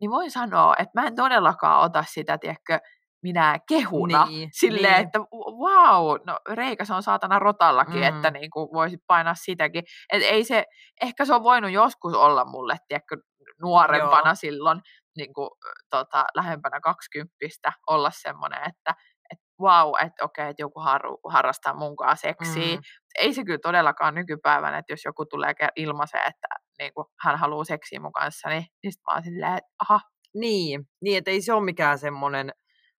[0.00, 2.78] niin voin sanoa, että mä en todellakaan ota sitä, tiedätkö,
[3.22, 5.06] minä kehuna niin, silleen, niin.
[5.06, 5.18] että
[5.62, 8.02] wow, no Reikä se on saatana rotallakin, mm.
[8.02, 9.82] että niin kuin voisit painaa sitäkin.
[10.12, 10.64] Et ei se,
[11.02, 13.16] ehkä se on voinut joskus olla mulle, tiedätkö,
[13.60, 14.34] nuorempana Joo.
[14.34, 14.80] silloin
[15.16, 15.50] niin kuin,
[15.90, 18.94] tota, lähempänä kaksikymppistä olla semmoinen, että
[19.32, 22.76] et, wow, että okei, että joku haru, harrastaa munkaan seksiä.
[22.76, 22.82] Mm.
[23.18, 27.64] Ei se kyllä todellakaan nykypäivänä, että jos joku tulee ilmaiseen, että niin kuin, hän haluaa
[27.64, 30.00] seksiä mun kanssa, niin, niin sitten mä oon silleen, että aha.
[30.34, 32.52] Niin, niin että ei se ole mikään semmoinen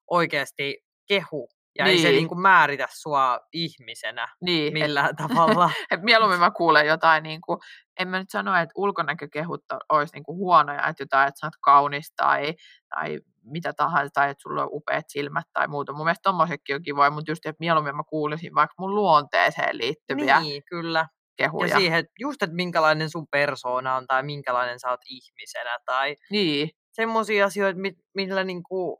[0.10, 0.77] oikeasti
[1.08, 1.49] kehu.
[1.78, 1.98] Ja niin.
[1.98, 5.72] ei se niin kuin määritä sua ihmisenä niin, millään et, tavalla.
[5.92, 7.60] et mieluummin mä kuulen jotain, niin kuin,
[8.00, 11.54] en mä nyt sano, että ulkonäkökehut olisi niin kuin huonoja, että jotain, että sä oot
[11.62, 12.54] kaunis tai,
[12.96, 15.94] tai mitä tahansa, tai että sulla on upeat silmät tai muuta.
[15.94, 20.40] Mun mielestä tommosetkin on kivoja, mutta just, että mieluummin mä kuulisin vaikka mun luonteeseen liittyviä
[20.40, 21.08] niin, kyllä.
[21.38, 21.70] kehuja.
[21.70, 26.70] Ja siihen, just, että minkälainen sun persoona on tai minkälainen sä oot ihmisenä tai niin.
[26.92, 27.80] semmoisia asioita,
[28.16, 28.98] millä niin kuin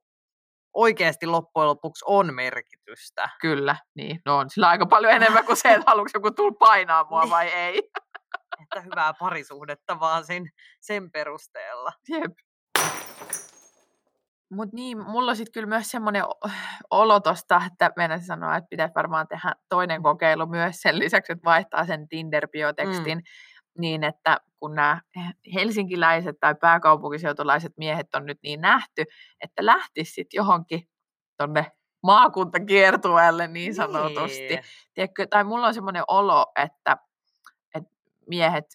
[0.74, 3.30] oikeasti loppujen lopuksi on merkitystä.
[3.42, 4.22] Kyllä, niin.
[4.26, 7.30] No on sillä aika paljon enemmän kuin se, että haluatko joku tulla painaa mua niin.
[7.30, 7.90] vai ei.
[8.64, 10.50] että hyvää parisuhdetta vaan sen,
[10.82, 11.92] sen perusteella.
[12.10, 12.32] Jep.
[14.52, 16.24] Mutta niin, mulla on sitten kyllä myös semmoinen
[16.90, 21.46] olo tosta, että meidän sanoa, että pitäisi varmaan tehdä toinen kokeilu myös sen lisäksi, että
[21.46, 23.24] vaihtaa sen Tinder-biotekstin, mm.
[23.78, 25.02] Niin että kun nämä
[25.54, 29.04] helsinkiläiset tai pääkaupunkiseutulaiset miehet on nyt niin nähty,
[29.42, 30.90] että lähtisi sitten johonkin
[31.38, 31.72] tonne
[32.04, 34.48] maakuntakiertueelle niin sanotusti.
[34.48, 34.64] Niin.
[34.94, 36.98] Tiedätkö, tai mulla on semmoinen olo, että,
[37.76, 37.90] että
[38.28, 38.66] miehet,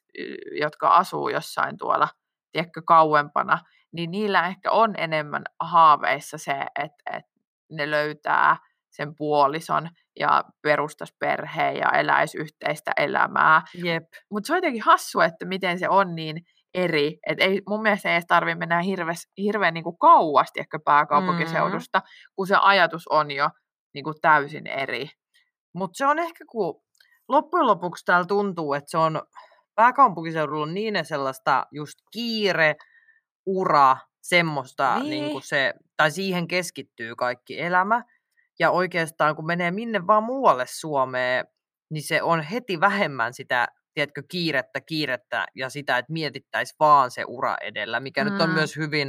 [0.61, 2.09] jotka asuu jossain tuolla,
[2.53, 3.59] tiedätkö, kauempana,
[3.93, 8.57] niin niillä ehkä on enemmän haaveissa se, että, että ne löytää
[8.99, 13.63] sen puolison ja perustas perheen ja eläisi yhteistä elämää.
[13.85, 14.05] Jep.
[14.31, 16.37] Mutta se on jotenkin hassu, että miten se on niin
[16.75, 17.19] eri.
[17.27, 21.99] Et ei, mun mielestä ei edes tarvitse mennä hirveän, hirveän niin kuin kauasti ehkä pääkaupunkiseudusta,
[21.99, 22.33] mm-hmm.
[22.37, 23.51] kun se ajatus on jo
[23.95, 25.11] niin kuin täysin eri.
[25.75, 26.83] Mutta se on ehkä, kun
[27.29, 29.23] loppujen lopuksi täällä tuntuu, että se on
[29.75, 32.77] pääkaupunkiseudulla on niin sellaista just kiire,
[33.47, 35.11] ura, semmoista, niin.
[35.11, 38.03] Niin kuin se, tai siihen keskittyy kaikki elämä.
[38.59, 41.47] Ja oikeastaan kun menee minne vaan muualle Suomeen,
[41.90, 47.25] niin se on heti vähemmän sitä, tiedätkö, kiirettä, kiirettä ja sitä, että mietittäisiin vaan se
[47.27, 48.31] ura edellä, mikä mm.
[48.31, 48.55] nyt on mm.
[48.55, 49.09] myös hyvin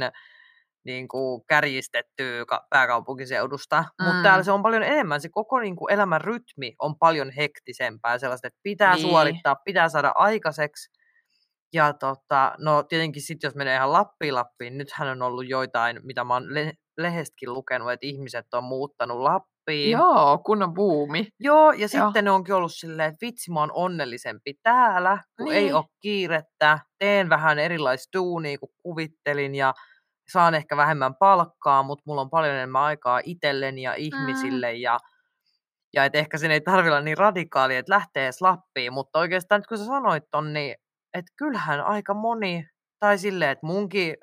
[0.84, 4.06] niin kuin kärjistetty pääkaupunkiseudusta, mm.
[4.06, 8.18] mutta täällä se on paljon enemmän, se koko niin kuin elämän rytmi on paljon hektisempää,
[8.18, 9.02] sellaista, että pitää niin.
[9.02, 10.90] suorittaa, pitää saada aikaiseksi,
[11.72, 16.24] ja tota, no tietenkin sitten jos menee ihan Lappiin Lappiin, nythän on ollut joitain, mitä
[16.24, 19.90] mä oon le- lehdestäkin lukenut, että ihmiset on muuttanut Lappiin.
[19.90, 21.28] Joo, kunnon buumi.
[21.40, 22.06] Joo, ja Joo.
[22.06, 25.56] sitten ne onkin ollut silleen, että vitsi mä oon onnellisempi täällä, kun niin.
[25.56, 29.74] ei ole kiirettä, teen vähän erilaista duunia kuin kuvittelin ja
[30.32, 34.78] saan ehkä vähemmän palkkaa, mutta mulla on paljon enemmän aikaa itselleni ja ihmisille mm.
[34.78, 34.98] ja
[35.94, 39.58] ja että ehkä sen ei tarvitse olla niin radikaali, että lähtee edes Lappiin, mutta oikeastaan
[39.58, 40.74] nyt kun sä sanoit ton, niin
[41.14, 42.66] että kyllähän aika moni,
[43.00, 44.16] tai silleen, että munkin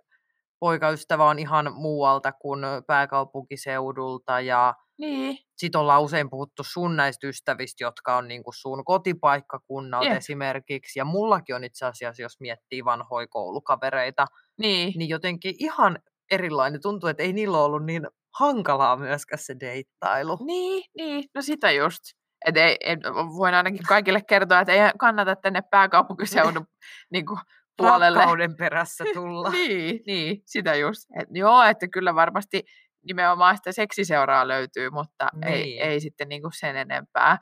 [0.60, 5.38] poikaystävä on ihan muualta kuin pääkaupunkiseudulta ja niin.
[5.58, 10.18] sitten ollaan usein puhuttu sun näistä ystävistä, jotka on niinku sun kotipaikkakunnalta Jep.
[10.18, 11.00] esimerkiksi.
[11.00, 14.26] Ja mullakin on itse asiassa, jos miettii vanhoja koulukavereita,
[14.60, 14.94] niin.
[14.98, 16.00] niin jotenkin ihan
[16.32, 16.82] erilainen.
[16.82, 18.08] Tuntuu, että ei niillä ollut niin
[18.40, 20.38] hankalaa myöskään se deittailu.
[20.46, 21.24] Niin, niin.
[21.36, 22.02] no sitä just.
[22.46, 23.00] Et ei, et
[23.38, 26.66] voin ainakin kaikille kertoa, että ei kannata tänne pääkaupunkiseudun
[27.14, 27.40] niin kuin,
[27.78, 28.20] puolelle.
[28.20, 29.50] Rakkauden perässä tulla.
[29.68, 31.02] niin, niin, sitä just.
[31.22, 32.64] Et, joo, että kyllä varmasti
[33.08, 35.54] nimenomaan sitä seksiseuraa löytyy, mutta niin.
[35.54, 37.38] ei, ei sitten niin kuin sen enempää.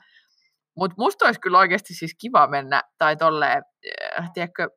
[0.76, 3.62] Mutta musta olisi kyllä oikeasti siis kiva mennä, tai tolleen,
[4.18, 4.68] äh, tiedätkö,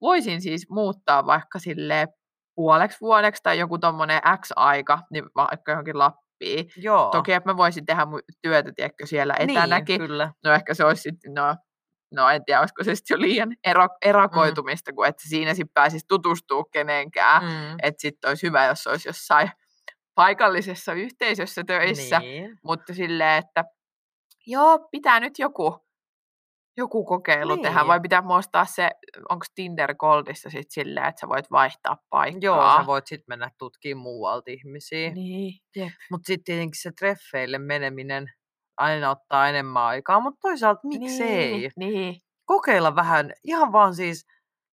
[0.00, 2.08] voisin siis muuttaa vaikka sille
[2.54, 6.68] puoleksi vuodeksi tai joku tommonen X-aika, niin vaikka johonkin Lappiin.
[6.76, 7.10] Joo.
[7.10, 8.06] Toki, että mä voisin tehdä
[8.42, 9.98] työtä, tiedätkö, siellä niin, etänäkin.
[9.98, 10.32] Niin, kyllä.
[10.44, 11.56] No ehkä se olisi sitten, no,
[12.14, 14.96] no en tiedä, olisiko se sitten jo liian ero, erakoitumista, mm.
[14.96, 17.42] kun että siinä sitten pääsisi tutustua kenenkään.
[17.42, 17.76] Mm.
[17.82, 19.50] Että sitten olisi hyvä, jos olisi jossain
[20.14, 22.58] paikallisessa yhteisössä töissä, niin.
[22.64, 23.64] mutta silleen, että
[24.46, 25.84] joo, pitää nyt joku
[26.76, 27.62] joku kokeilu niin.
[27.62, 28.90] tehdä, vai pitää muistaa se,
[29.28, 32.40] onko Tinder Goldissa sitten silleen, että sä voit vaihtaa paikkaa?
[32.42, 35.10] Joo, sä voit sitten mennä tutkimaan muualta ihmisiä.
[35.10, 35.60] Niin,
[36.10, 38.26] Mutta sitten tietenkin se treffeille meneminen
[38.76, 41.52] aina ottaa enemmän aikaa, mutta toisaalta miksei?
[41.52, 42.16] Niin, niin.
[42.44, 44.26] Kokeilla vähän, ihan vaan siis,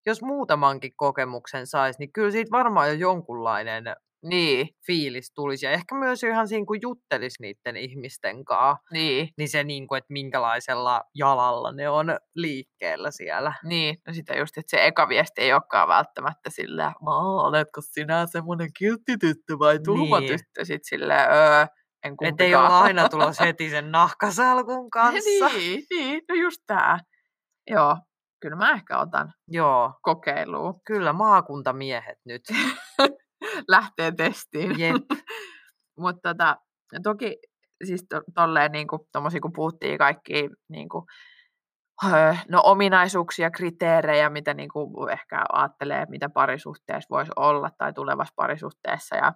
[0.06, 3.84] jos muutamankin kokemuksen saisi, niin kyllä siitä varmaan jo jonkunlainen
[4.24, 4.70] niin.
[4.86, 5.66] fiilis tulisi.
[5.66, 9.98] Ja ehkä myös ihan siinä, kun juttelisi niiden ihmisten kanssa, niin, niin se, niin kuin,
[9.98, 13.54] että minkälaisella jalalla ne on liikkeellä siellä.
[13.64, 16.94] Niin, no sitä just, että se eka viesti ei olekaan välttämättä sillä,
[17.46, 20.32] oletko sinä semmoinen kiltti tyttö vai tuhma niin.
[20.32, 21.66] tyttö, sitten sillä öö,
[22.04, 25.48] en Että ei olla aina tulos heti sen nahkasalkun kanssa.
[25.48, 27.00] niin, niin, no just tää.
[27.70, 27.98] Joo,
[28.42, 29.94] kyllä mä ehkä otan Joo.
[30.02, 30.82] kokeiluun.
[30.86, 32.42] Kyllä maakuntamiehet nyt.
[33.68, 34.80] lähtee testiin.
[34.80, 35.04] Jep.
[36.00, 36.58] Mutta tota,
[37.04, 37.38] toki
[37.84, 39.02] siis to, tolleen niin kuin,
[39.42, 41.06] kun puhuttiin kaikki niin kuin,
[42.50, 49.16] no, ominaisuuksia, kriteerejä, mitä niin kuin, ehkä ajattelee, mitä parisuhteessa voisi olla tai tulevassa parisuhteessa
[49.16, 49.34] ja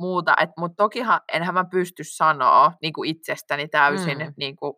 [0.00, 0.34] muuta.
[0.58, 4.32] Mutta tokihan enhän mä pysty sanoa niin kuin itsestäni täysin, mm.
[4.36, 4.74] niin kuin,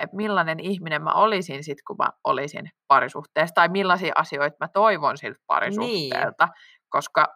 [0.00, 5.18] että millainen ihminen mä olisin sitten, kun mä olisin parisuhteessa, tai millaisia asioita mä toivon
[5.18, 6.54] siltä parisuhteelta, niin.
[6.88, 7.26] koska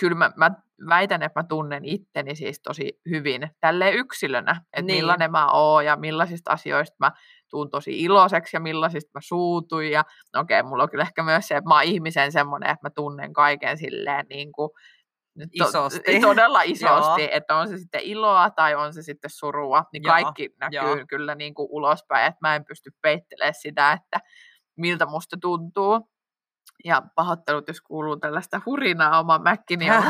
[0.00, 0.50] kyllä mä, mä
[0.88, 4.98] väitän, että mä tunnen itteni siis tosi hyvin tälle yksilönä, että niin.
[4.98, 7.12] millainen mä oon ja millaisista asioista mä
[7.50, 9.86] tuun tosi iloiseksi ja millaisista mä suutun.
[9.86, 10.04] Ja
[10.36, 12.90] okei, okay, mulla on kyllä ehkä myös se, että mä oon ihmisen semmoinen, että mä
[12.90, 14.70] tunnen kaiken silleen niin kuin,
[15.58, 16.20] to, isosti.
[16.20, 20.12] todella isosti, että on se sitten iloa tai on se sitten surua, niin Joo.
[20.12, 21.06] kaikki näkyy Joo.
[21.08, 24.20] kyllä niin kuin ulospäin, että mä en pysty peittelemään sitä, että
[24.76, 26.08] miltä musta tuntuu.
[26.84, 29.96] Ja pahoittelut, jos kuuluu tällaista hurinaa oma mäkkini on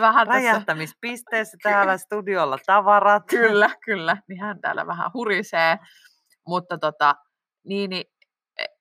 [0.00, 0.40] vähän tässä.
[0.40, 3.22] Räjähtämispisteessä täällä studiolla tavarat.
[3.30, 4.16] Kyllä, kyllä.
[4.28, 5.78] Niin hän täällä vähän hurisee.
[6.46, 7.14] Mutta tota,
[7.64, 8.04] niin, niin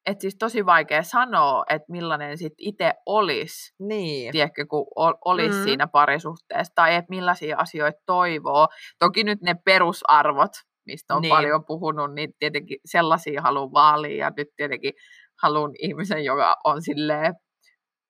[0.05, 4.31] et siis tosi vaikea sanoa, että millainen sit itse olisi, Niin.
[4.31, 4.85] tiedätkö, kun
[5.25, 5.63] olisi Mm.
[5.63, 8.67] siinä parisuhteessa, tai että millaisia asioita toivoo.
[8.99, 10.51] Toki nyt ne perusarvot,
[10.85, 11.29] mistä on Niin.
[11.29, 14.93] paljon puhunut, niin tietenkin sellaisia haluan vaalia, ja nyt tietenkin
[15.41, 17.33] haluan ihmisen, joka on silleen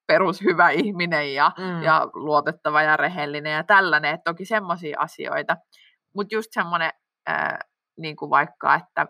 [0.07, 1.83] perushyvä ihminen ja, Mm.
[1.83, 5.57] ja luotettava ja rehellinen ja tällainen, että toki semmoisia asioita.
[6.15, 6.91] Mutta just semmoinen,
[7.97, 9.07] niin kuin vaikka, että,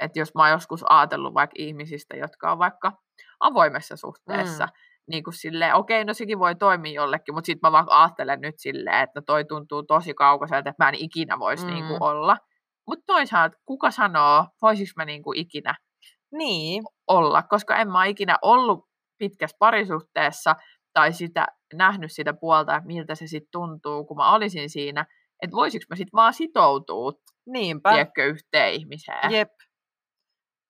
[0.00, 2.92] että jos mä oon joskus ajatellut vaikka ihmisistä, jotka on vaikka
[3.40, 4.70] avoimessa suhteessa, Mm.
[5.10, 8.54] niin kuin silleen, okei, no sekin voi toimia jollekin, mutta sitten mä vaan ajattelen nyt
[8.58, 11.88] silleen, että no toi tuntuu tosi kaukaiselta, että mä en ikinä voisi niin Mm.
[11.88, 12.36] kuin olla.
[12.86, 15.74] Mutta toisaalta, kuka sanoo, voisiko mä niin kuin ikinä
[16.32, 16.82] Niin.
[17.06, 18.84] olla, koska en mä ole ikinä ollut
[19.18, 20.56] pitkässä parisuhteessa
[20.92, 25.06] tai sitä, nähnyt sitä puolta, että miltä se sitten tuntuu, kun mä olisin siinä,
[25.42, 27.12] että voisiko mä sitten vaan sitoutua,
[27.46, 27.90] Niinpä.
[27.92, 29.30] tiedätkö, yhteen ihmiseen.
[29.32, 29.48] Jep.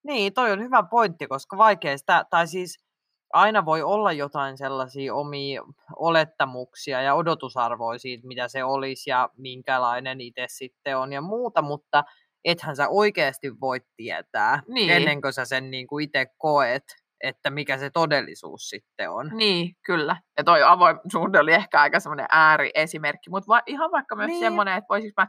[0.05, 2.84] Niin, toi on hyvä pointti, koska vaikea sitä, tai siis
[3.32, 5.62] aina voi olla jotain sellaisia omia
[5.96, 12.05] olettamuksia ja odotusarvoja siitä, mitä se olisi ja minkälainen itse sitten on ja muuta, mutta
[12.44, 14.90] ethän sä oikeasti voi tietää Niin.
[14.90, 16.84] ennen kuin sä sen niin kuin itse koet,
[17.20, 19.30] että mikä se todellisuus sitten on.
[19.34, 20.16] Niin, kyllä.
[20.38, 24.34] Ja toi avoin suhde oli ehkä aika semmoinen ääriesimerkki, mutta va- ihan vaikka myös Niin.
[24.34, 24.44] niin.
[24.46, 25.26] semmoinen, että voisinko mä,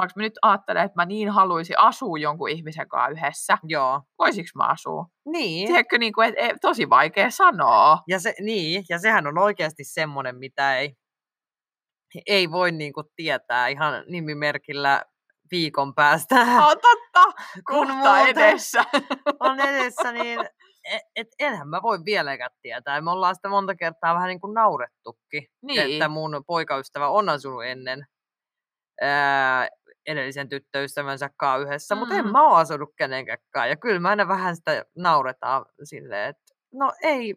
[0.00, 4.00] vaikka mä nyt ajattelen, että mä niin haluaisin asua jonkun ihmisen kanssa yhdessä, Joo.
[4.18, 5.06] voisinko mä asua?
[5.26, 5.66] Niin.
[5.68, 7.98] Tiedätkö, niin kuin, että, tosi vaikea sanoa.
[8.08, 10.92] Ja, se, niin, ja sehän on oikeasti semmoinen, mitä ei,
[12.26, 15.02] ei voi niin kuin tietää ihan nimimerkillä
[15.50, 18.84] viikon päästä, Oh, totta, kun muuta edessä.
[19.40, 20.40] on edessä, niin
[20.90, 23.00] et, et enhän mä voi vieläkään tietää.
[23.00, 25.92] Me ollaan sitä monta kertaa vähän niin kuin naurettukin, Niin.
[25.92, 28.06] että mun poikaystävä on asunut ennen
[29.00, 29.68] ää,
[30.06, 32.32] edellisen tyttöystävänsä kanssa yhdessä, mutta en Mm.
[32.32, 33.68] mä oo asunut kenenkään.
[33.68, 37.34] Ja kyllä mä aina vähän sitä nauretaan silleen, että no ei,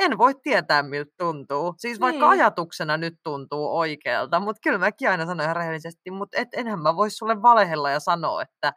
[0.00, 1.74] en voi tietää miltä tuntuu.
[1.78, 2.40] Siis vaikka Niin.
[2.40, 6.96] ajatuksena nyt tuntuu oikealta, mutta kyllä mäkin aina sanon ihan rehellisesti, mutta et, enhän mä
[6.96, 8.72] voi sulle valehella ja sanoa, että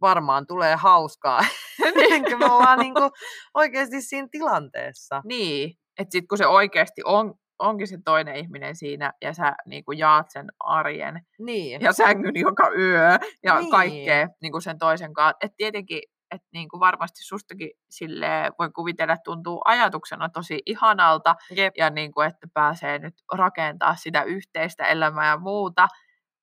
[0.00, 1.40] varmaan tulee hauskaa.
[1.86, 3.10] Ennen me ollaan niinku
[3.54, 5.22] oikeasti siinä tilanteessa.
[5.24, 9.84] Niin, että sitten kun se oikeasti on, onkin se toinen ihminen siinä ja sä niin
[9.84, 11.80] kuin jaat sen arjen Niin.
[11.80, 13.08] ja sängyn joka yö
[13.42, 13.60] ja Niin.
[13.60, 13.70] niin.
[13.70, 15.36] kaikkea niin kuin sen toisen kanssa.
[15.40, 18.26] Että tietenkin, että niin kuin varmasti sustakin sille
[18.58, 21.74] voi kuvitella, että tuntuu ajatuksena tosi ihanalta Jep.
[21.76, 25.88] ja niin kuin, että pääsee nyt rakentaa sitä yhteistä elämää ja muuta.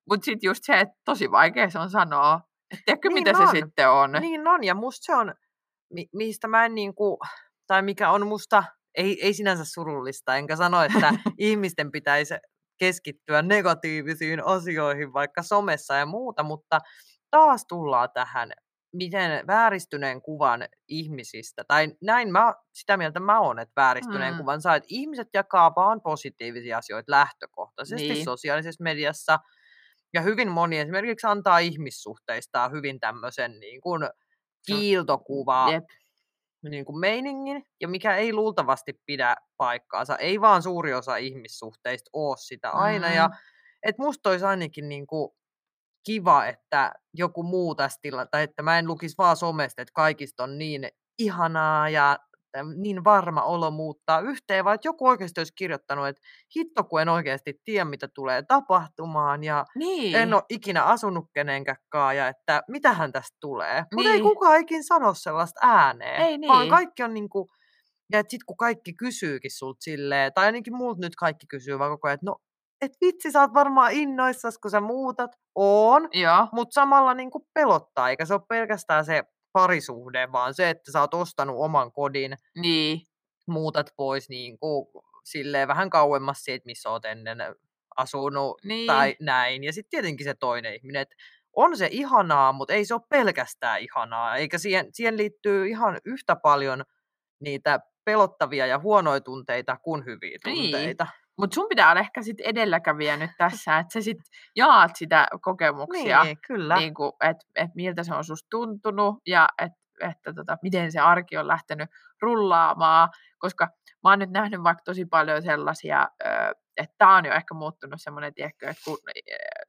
[0.09, 2.39] Mutta sitten just se, että tosi vaikea se on sanoa,
[2.71, 3.47] että tiedätkö Niin mitä on.
[3.47, 4.11] se sitten on.
[4.11, 5.33] Niin on, ja musta se on,
[5.93, 7.19] mi- mistä mä en niinku,
[7.67, 8.63] tai mikä on musta,
[8.97, 12.33] ei, ei sinänsä surullista, enkä sano, että ihmisten pitäisi
[12.79, 16.79] keskittyä negatiivisiin asioihin vaikka somessa ja muuta, mutta
[17.31, 18.51] taas tullaan tähän,
[18.93, 24.37] miten vääristyneen kuvan ihmisistä, tai näin mä, sitä mieltä mä oon, että vääristyneen Mm.
[24.39, 28.25] kuvan saa, että ihmiset jakaa vaan positiivisia asioita lähtökohtaisesti Niin.
[28.25, 29.39] sosiaalisessa mediassa,
[30.13, 34.01] ja hyvin moni esimerkiksi antaa ihmissuhteistaan hyvin tämmöisen niin kuin
[34.67, 35.83] kiiltokuvaa Jep.
[36.69, 40.15] Niin kuin meiningin, ja mikä ei luultavasti pidä paikkaansa.
[40.17, 43.13] Ei vaan suuri osa ihmissuhteista ole sitä aina.
[43.13, 43.33] Ja Mm.
[43.83, 45.29] et musta olisi ainakin niin kuin
[46.05, 50.43] kiva, että joku muu tässä tila, tai että mä en lukisi vaan somesta, että kaikista
[50.43, 50.89] on niin
[51.19, 52.19] ihanaa ja
[52.63, 56.21] niin varma olo muuttaa yhteen, vaan että joku oikeasti olisi kirjoittanut, että
[56.57, 60.15] hitto kun en oikeasti tiedä, mitä tulee tapahtumaan, ja Niin.
[60.15, 63.83] en ole ikinä asunut kenenkään ja että mitähän tästä tulee.
[63.93, 64.23] Mutta ei Niin.
[64.23, 66.21] kukaan ikin sano sellaista ääneen.
[66.21, 66.69] Ei Vaan niin.
[66.69, 67.47] kaikki on niinku,
[68.11, 71.91] ja että sit kun kaikki kysyykin sulta silleen, tai ainakin muut nyt kaikki kysyy vaan
[71.91, 72.35] koko ajan, että no,
[72.81, 75.31] et vitsi, sä oot varmaan innoissas, kun sä muutat.
[75.55, 76.09] On,
[76.51, 79.23] mutta samalla niinku pelottaa, eikä se ole pelkästään se
[79.57, 83.01] parisuhde, vaan se, että sä oot ostanut oman kodin, Niin.
[83.47, 84.91] muutat pois niinku,
[85.23, 87.37] silleen vähän kauemmas siitä, missä oot ennen
[87.97, 88.87] asunut Niin.
[88.87, 89.63] tai näin.
[89.63, 91.15] Ja sitten tietenkin se toinen ihminen, että
[91.55, 96.35] on se ihanaa, mutta ei se ole pelkästään ihanaa, eikä siihen, siihen liittyy ihan yhtä
[96.35, 96.83] paljon
[97.39, 100.97] niitä pelottavia ja huonoja tunteita kuin hyviä Niin.
[101.37, 104.17] Mutta sun pitää olla ehkä sit edelläkävijä nyt tässä, että sä sit
[104.55, 106.75] jaat sitä kokemuksia, Niin, kyllä.
[106.75, 111.37] niin että et miltä se on susta tuntunut ja että että tota, miten se arki
[111.37, 111.89] on lähtenyt
[112.21, 113.09] rullaamaan,
[113.39, 113.67] koska
[114.03, 116.07] mä oon nyt nähnyt vaikka tosi paljon sellaisia,
[116.77, 119.11] että tämä on jo ehkä muuttunut semmoinen, tiedätkö, että kun ö,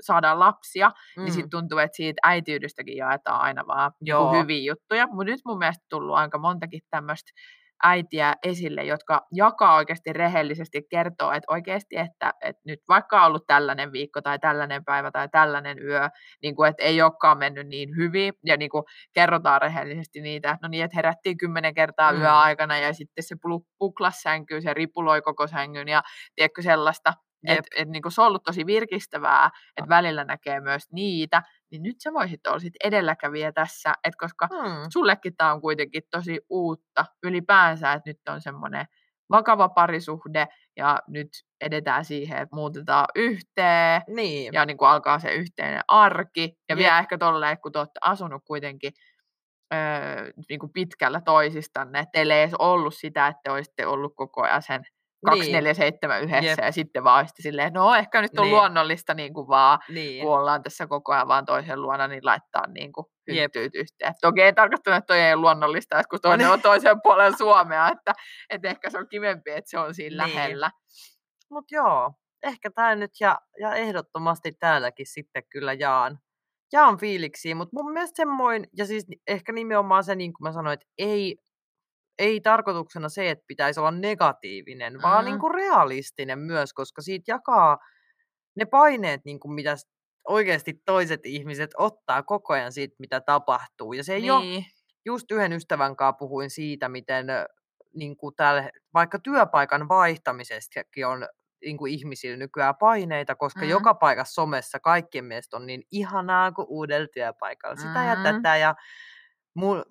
[0.00, 1.24] saadaan lapsia, mm.
[1.24, 4.22] niin sitten tuntuu, että siitä äitiydestäkin jaetaan aina vaan Joo.
[4.22, 7.30] niinku hyviä juttuja, mutta nyt mun mielestä tullut aika montakin tämmöistä
[7.82, 13.46] äitiä esille, jotka jakaa oikeasti rehellisesti, kertoo, että oikeasti, että, että nyt vaikka on ollut
[13.46, 16.08] tällainen viikko tai tällainen päivä tai tällainen yö,
[16.42, 20.68] niin kuin, että ei olekaan mennyt niin hyvin, ja niin kuin kerrotaan rehellisesti niitä, no
[20.68, 22.20] niin, että herättiin kymmenen kertaa mm.
[22.20, 23.36] yöaikana, ja sitten se
[23.78, 26.02] puklas sänkyy, se ripuloi koko sängyn, ja
[26.34, 27.12] tiedätkö sellaista,
[27.46, 31.96] että et, niin se on ollut tosi virkistävää, että välillä näkee myös niitä, niin nyt
[32.00, 34.86] sä voisit olla sit edelläkävijä tässä, että koska hmm.
[34.92, 38.86] sullekin tämä on kuitenkin tosi uutta ylipäänsä, että nyt on semmoinen
[39.30, 41.28] vakava parisuhde ja nyt
[41.60, 44.52] edetään siihen, että muutetaan yhteen niin.
[44.52, 46.42] ja niin kuin alkaa se yhteinen arki.
[46.42, 46.78] Ja Jep.
[46.78, 48.92] vielä ehkä tolleen, kun te olette asunut kuitenkin
[49.74, 54.42] öö, niin kuin pitkällä toisistanne, että teillä ei edes ollut sitä, että olisitte ollut koko
[54.42, 54.84] ajan sen
[55.26, 56.28] 247 niin.
[56.28, 56.58] yhdessä Jep.
[56.66, 58.54] ja sitten vaan sitten silleen, no ehkä nyt on niin.
[58.54, 60.24] luonnollista niin kuin vaan, niin.
[60.24, 64.14] kun ollaan tässä koko ajan vaan toisen luona, niin laittaa niin kuin hyttyyt yhteen.
[64.20, 66.52] Toki ei tarkoittanut, että toi ei ole luonnollista, että kun toinen niin.
[66.52, 68.12] on toisen puolen Suomea, että,
[68.50, 70.36] että ehkä se on kivempi, että se on siinä niin.
[70.36, 70.70] lähellä.
[71.50, 72.12] Mutta joo,
[72.42, 76.18] ehkä tämä nyt ja, ja ehdottomasti täälläkin sitten kyllä jaan,
[76.72, 80.74] jaan fiiliksiä, mutta mun mielestä semmoinen, ja siis ehkä nimenomaan se, niin kuin mä sanoin,
[80.74, 81.36] että ei
[82.18, 85.02] ei tarkoituksena se, että pitäisi olla negatiivinen, mm.
[85.02, 87.78] vaan niin kuin realistinen myös, koska siitä jakaa
[88.56, 89.76] ne paineet, niin kuin mitä
[90.28, 93.92] oikeasti toiset ihmiset ottaa koko ajan siitä, mitä tapahtuu.
[93.92, 94.32] Ja se ei niin.
[94.32, 94.64] ole,
[95.04, 97.26] just yhden ystävän kanssa puhuin siitä, miten
[97.94, 101.28] niin kuin täällä, vaikka työpaikan vaihtamisestakin on
[101.64, 103.68] niin kuin ihmisillä nykyään paineita, koska mm.
[103.68, 107.76] joka paikassa somessa kaikkien mielestä on niin ihanaa kuin uudella työpaikalla.
[107.76, 108.08] Sitä mm.
[108.08, 108.74] ja tätä ja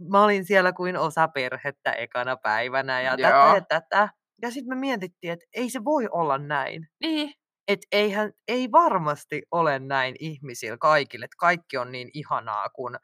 [0.09, 3.17] mä olin siellä kuin osa perhettä ekana päivänä ja Joo.
[3.17, 4.09] tätä ja tätä.
[4.41, 6.87] Ja sitten me mietittiin, että ei se voi olla näin.
[7.01, 7.33] Niin.
[7.67, 12.97] Että eihän, ei varmasti ole näin ihmisillä kaikille, että kaikki on niin ihanaa, kun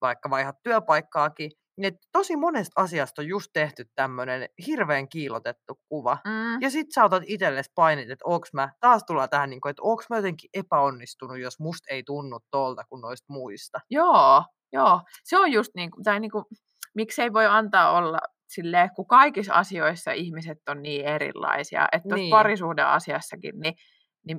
[0.00, 1.50] vaikka vaihdat työpaikkaakin.
[1.82, 6.18] Et tosi monesta asiasta on just tehty tämmöinen hirveän kiilotettu kuva.
[6.24, 6.62] Mm.
[6.62, 9.82] Ja sit sä otat itsellesi painit, että onks mä, taas tullaan tähän, niin kuin, että
[9.82, 13.80] onks mä jotenkin epäonnistunut, jos musta ei tunnu tolta kuin noista muista.
[13.90, 16.44] Joo, Joo, se on just niin kuin, tai niin kuin,
[16.94, 18.18] miksei voi antaa olla
[18.48, 22.30] silleen, kun kaikissa asioissa ihmiset on niin erilaisia, että tuossa niin.
[22.30, 23.74] parisuuden asiassakin, niin,
[24.26, 24.38] niin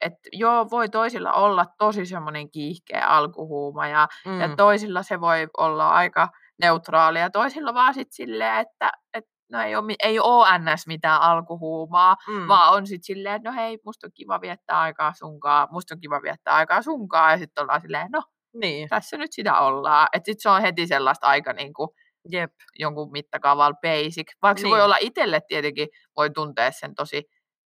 [0.00, 4.40] et joo, voi toisilla olla tosi semmoinen kiihkeä alkuhuuma ja, mm.
[4.40, 6.28] ja toisilla se voi olla aika
[6.62, 10.86] neutraalia, toisilla vaan sitten silleen, että et, no ei ole, ei ole ns.
[10.86, 12.48] mitään alkuhuumaa, mm.
[12.48, 16.00] vaan on sitten silleen, että no hei, musta on kiva viettää aikaa sunkaan, musta on
[16.00, 18.22] kiva viettää aikaa sunkaan, ja sitten ollaan silleen, no
[18.54, 18.88] niin.
[18.88, 20.08] Tässä nyt sitä ollaan.
[20.12, 21.88] Että sitten se on heti sellaista aika niin kuin
[22.30, 22.52] Jep.
[22.78, 24.32] jonkun mittakaavalla basic.
[24.42, 24.70] Vaikka niin.
[24.70, 27.22] se voi olla itselle tietenkin, voi tuntea sen tosi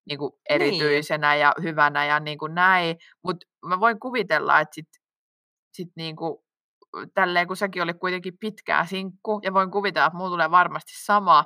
[0.08, 1.40] niin kuin erityisenä niin.
[1.40, 2.96] ja hyvänä ja niin kuin näin.
[3.24, 4.88] Mutta mä voin kuvitella, että sit,
[5.72, 6.38] sit niin kuin,
[7.14, 11.44] tälleen, kun säkin oli kuitenkin pitkää sinkku, ja voin kuvitella, että mulla tulee varmasti sama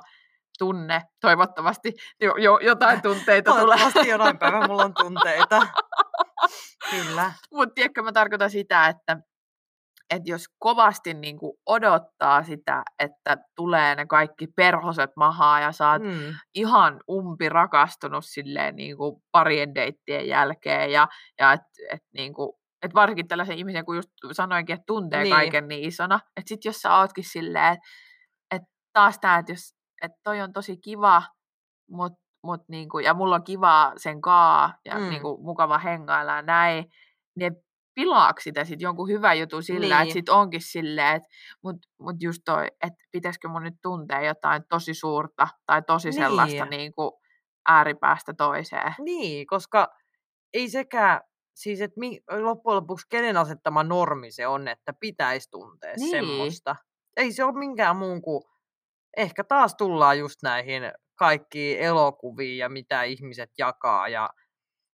[0.59, 3.65] tunne, toivottavasti jo, jo, jotain tunteita tulee.
[3.65, 5.67] Toivottavasti jonain päivänä mulla on tunteita.
[6.91, 7.33] Kyllä.
[7.53, 9.17] Mutta tiedätkö, mä tarkoitan sitä, että
[10.11, 16.01] että jos kovasti niin kuin odottaa sitä, että tulee ne kaikki perhoset mahaa ja saat
[16.01, 16.33] mm.
[16.55, 21.07] ihan umpi rakastunut silleen niin kuin parien deittien jälkeen ja,
[21.39, 22.51] ja että et, niin kuin,
[22.83, 25.35] et varsinkin tällaisen ihmisen, kun just sanoinkin, että tuntee niin.
[25.35, 27.85] kaiken niin isona, että sit jos sä ootkin silleen, että
[28.51, 28.61] et
[28.93, 31.23] taas tämä, että jos et toi on tosi kiva,
[31.91, 35.09] mut, mut niinku, ja mulla on kiva sen kaa ja mm.
[35.09, 36.85] niinku, mukava hengailla ja näin,
[37.35, 37.55] niin
[37.93, 40.01] pilaako sitä sit jonkun hyvän jutun sillä, niin.
[40.01, 41.27] että sit onkin silleen, että
[41.63, 46.13] mut, mut just toi, että pitäisikö mun nyt tuntea jotain tosi suurta tai tosi niin.
[46.13, 47.11] sellaista niin kuin
[47.69, 48.95] ääripäästä toiseen.
[48.99, 49.87] Niin, koska
[50.53, 51.21] ei sekään,
[51.55, 56.11] siis että mi, loppujen lopuksi kenen asettama normi se on, että pitäisi tuntea niin.
[56.11, 56.75] semmoista.
[57.17, 58.43] Ei se ole minkään muun kuin,
[59.17, 60.83] ehkä taas tullaan just näihin
[61.15, 64.29] kaikkiin elokuviin ja mitä ihmiset jakaa ja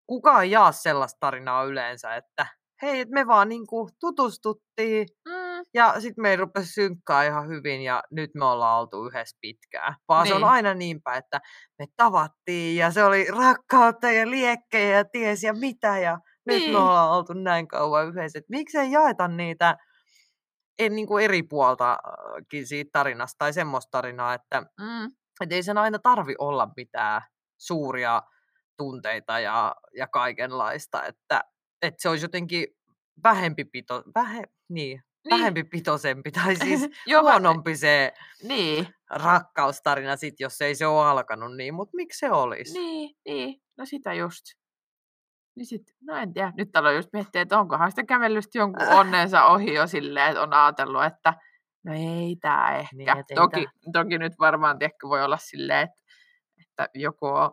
[0.07, 2.47] kukaan jaa sellaista tarinaa yleensä, että
[2.81, 5.65] hei, me vaan niinku tutustuttiin mm.
[5.73, 9.95] ja sitten me ei rupesi synkkää ihan hyvin ja nyt me ollaan oltu yhdessä pitkään.
[10.07, 10.31] Vaan niin.
[10.31, 10.49] se on niin.
[10.49, 11.41] aina niinpä, että
[11.79, 16.21] me tavattiin ja se oli rakkautta ja liekkejä ja ties ja mitä ja niin.
[16.45, 16.77] nyt me niin.
[16.77, 18.39] ollaan oltu näin kauan yhdessä.
[18.49, 19.77] miksei jaeta niitä
[20.79, 25.05] en, niin kuin eri puoltakin siitä tarinasta tai semmoista tarinaa, että mm.
[25.41, 27.21] et ei sen aina tarvi olla mitään
[27.57, 28.23] suuria
[28.77, 31.43] tunteita ja, ja kaikenlaista, että
[31.81, 32.67] että se olisi jotenkin
[33.23, 35.29] vähempi pito, vähe, niin, niin.
[35.29, 36.89] vähempi pitoisempi tai siis
[37.21, 38.13] huonompi se
[38.43, 38.87] niin.
[39.09, 42.73] rakkaustarina sit, jos ei se ole alkanut niin, mutta miksi se olisi?
[42.73, 44.43] Niin, niin, no sitä just.
[45.55, 49.45] Niin sit, no en tiedä, nyt aloin just miettiä, että onkohan sitä kävellyt jonkun onnensa
[49.45, 51.33] ohi jo silleen, että on ajatellut, että
[51.85, 52.95] no ei tää ehkä.
[52.95, 54.03] Niin, et ei toki, tää.
[54.03, 55.97] toki nyt varmaan tiedätkö, voi olla silleen, että,
[56.61, 57.51] että joku on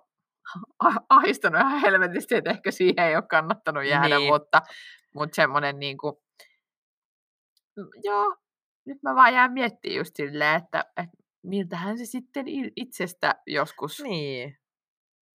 [1.08, 4.32] ahistunut ihan helvetisti, että ehkä siihen ei ole kannattanut jäädä, Niin.
[4.32, 4.62] mutta,
[5.14, 6.16] mutta semmoinen niin kuin,
[8.02, 8.36] joo,
[8.86, 12.44] nyt mä vaan jään miettimään just silleen, että, että miltähän se sitten
[12.76, 14.58] itsestä joskus Niin.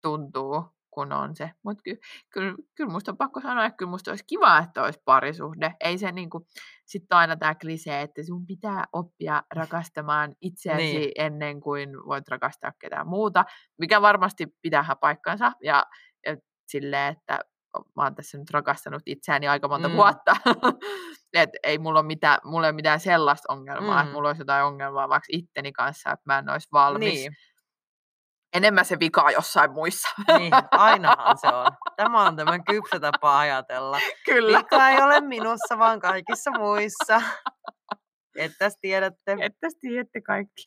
[0.02, 1.50] tuntuu, kun on se.
[1.62, 1.98] Mutta ky,
[2.30, 5.74] kyllä, kyllä musta on pakko sanoa, että kyllä musta olisi kiva, että olisi parisuhde.
[5.80, 6.46] Ei se niinku,
[6.88, 11.12] sitten on aina tämä klisee, että sun pitää oppia rakastamaan itseäsi Niin.
[11.18, 13.44] ennen kuin voit rakastaa ketään muuta,
[13.78, 15.52] mikä varmasti pitää paikkansa.
[15.62, 15.86] Ja,
[16.26, 16.36] ja
[16.68, 17.38] silleen, että
[17.96, 19.94] mä oon tässä nyt rakastanut itseäni aika monta Mm.
[19.94, 20.36] vuotta.
[21.34, 23.94] Et ei mulla ole mitään, mulla ei ole mitään sellaista ongelmaa.
[23.94, 24.00] Mm.
[24.00, 27.14] että mulla olisi jotain ongelmaa vaikka itteni kanssa, että mä en olisi valmis.
[27.14, 27.32] Niin.
[28.54, 30.08] Enemmän se vika jossain muissa.
[30.38, 31.66] niin, ainahan se on.
[31.96, 33.98] Tämä on tämä kypsä tapa ajatella.
[34.24, 34.58] Kyllä.
[34.58, 37.22] Vika ei ole minussa, vaan kaikissa muissa.
[38.36, 39.36] Että tiedätte.
[39.40, 40.64] Että tiedätte kaikki.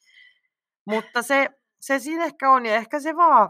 [0.85, 1.49] Mutta se,
[1.81, 3.49] se siinä ehkä on, ja ehkä se vaan,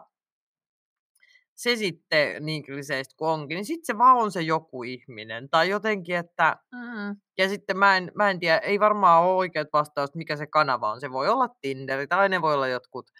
[1.55, 5.49] se sitten niin kliseistä kuin onkin, niin sitten se vaan on se joku ihminen.
[5.49, 7.15] Tai jotenkin, että, Mm.
[7.38, 10.91] ja sitten mä en, mä en tiedä, ei varmaan ole oikeat vastausta, mikä se kanava
[10.91, 11.01] on.
[11.01, 13.11] Se voi olla Tinderi, tai ne voi olla jotkut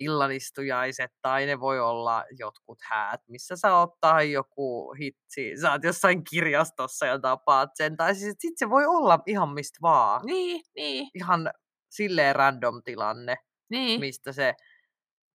[0.00, 5.84] illanistujaiset, tai ne voi olla jotkut häät, missä sä oot, tai joku hitsi, sä oot
[5.84, 7.96] jossain kirjastossa ja tapaat sen.
[7.96, 10.26] Tai siis sitten se voi olla ihan mistä vaan.
[10.26, 11.50] Niin, niin, Ihan
[11.90, 13.36] silleen random tilanne
[13.70, 14.00] niin.
[14.00, 14.54] mistä se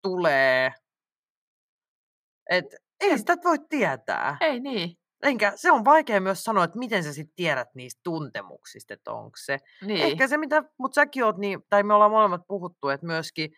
[0.04, 0.72] tulee.
[2.50, 2.66] Et
[3.00, 4.38] ei sitä voi tietää.
[4.42, 4.98] Ei niin.
[5.24, 9.38] Enkä, se on vaikea myös sanoa, että miten sä sitten tiedät niistä tuntemuksista, että onko
[9.46, 9.58] se.
[9.86, 10.02] niin.
[10.02, 13.52] Ehkä se, mitä, mutta säkin oot niin, tai me ollaan molemmat puhuttu, että myöskin,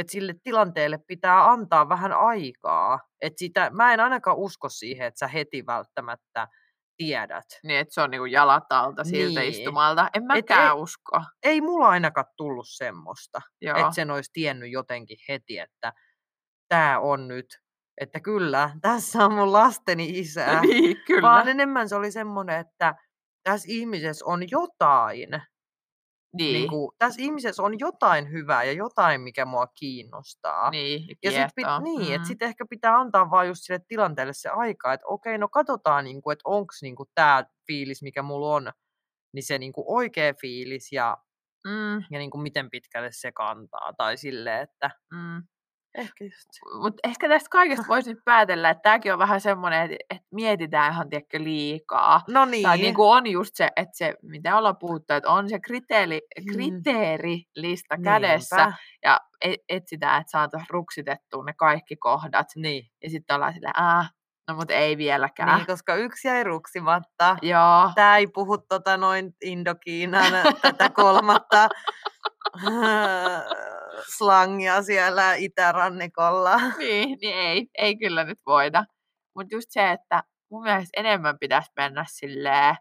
[0.00, 3.00] että sille tilanteelle pitää antaa vähän aikaa.
[3.20, 6.48] Että sitä, mä en ainakaan usko siihen, että sä heti välttämättä
[6.96, 7.44] tiedät.
[7.64, 9.50] Niin, että se on niinku jalat alta siltä Niin.
[9.50, 10.10] istumalta.
[10.14, 11.20] En Et mäkään ei- usko.
[11.42, 13.40] Ei mulla ainakaan tullut semmoista.
[13.62, 15.92] Että sen olisi tiennyt jotenkin heti, että
[16.68, 17.46] tämä on nyt,
[18.00, 20.46] että kyllä, tässä on mun lasteni isä.
[20.60, 21.22] niin, kyllä.
[21.22, 22.94] Vaan enemmän se oli semmoinen, että
[23.42, 25.28] tässä ihmisessä on jotain,
[26.32, 26.52] niin.
[26.54, 26.68] niin.
[26.68, 30.70] Kuin, tässä ihmisessä on jotain hyvää ja jotain, mikä mua kiinnostaa.
[30.70, 31.80] niin, Ja sitten pit, kiehtoo.
[31.84, 32.14] niin, mm.
[32.14, 32.24] että Mm.
[32.24, 36.22] sit ehkä pitää antaa vaan just sille tilanteelle se aika, että okei, no katsotaan, niin
[36.22, 38.72] kuin, että onko niin tämä fiilis, mikä mulla on,
[39.34, 41.16] niin se niin kuin oikea fiilis ja,
[41.68, 43.92] Mm, ja niin kuin miten pitkälle se kantaa.
[43.96, 45.42] Tai silleen, että mm.
[45.96, 46.80] Ehkä just.
[46.82, 50.92] Mutta ehkä tästä kaikesta voisi nyt päätellä, että tämäkin on vähän semmoinen, että, että mietitään
[50.92, 52.20] ihan tiedätkö, liikaa.
[52.28, 52.62] No niin.
[52.62, 56.20] Tai niin kuin on just se, että se, mitä ollaan puhuttu, että on se kriteeri,
[56.40, 56.52] Mm.
[56.52, 58.76] kriteerilista kädessä Niinpä.
[59.04, 62.46] ja e- etsitään, että saataisiin ruksitettua ne kaikki kohdat.
[62.56, 62.84] Niin.
[63.02, 64.10] Ja sitten ollaan silleen, ah,
[64.48, 65.56] no mutta ei vieläkään.
[65.56, 67.36] niin, koska yksi jäi ruksimatta.
[67.42, 70.32] Joo, Tämä ei puhu tota noin Indokiinan
[70.62, 71.68] tätä kolmatta
[74.16, 76.56] slangia siellä itärannikolla.
[76.78, 78.84] niin, niin ei, ei kyllä nyt voida.
[79.34, 82.76] Mutta just se, että mun mielestä enemmän pitäisi mennä silleen,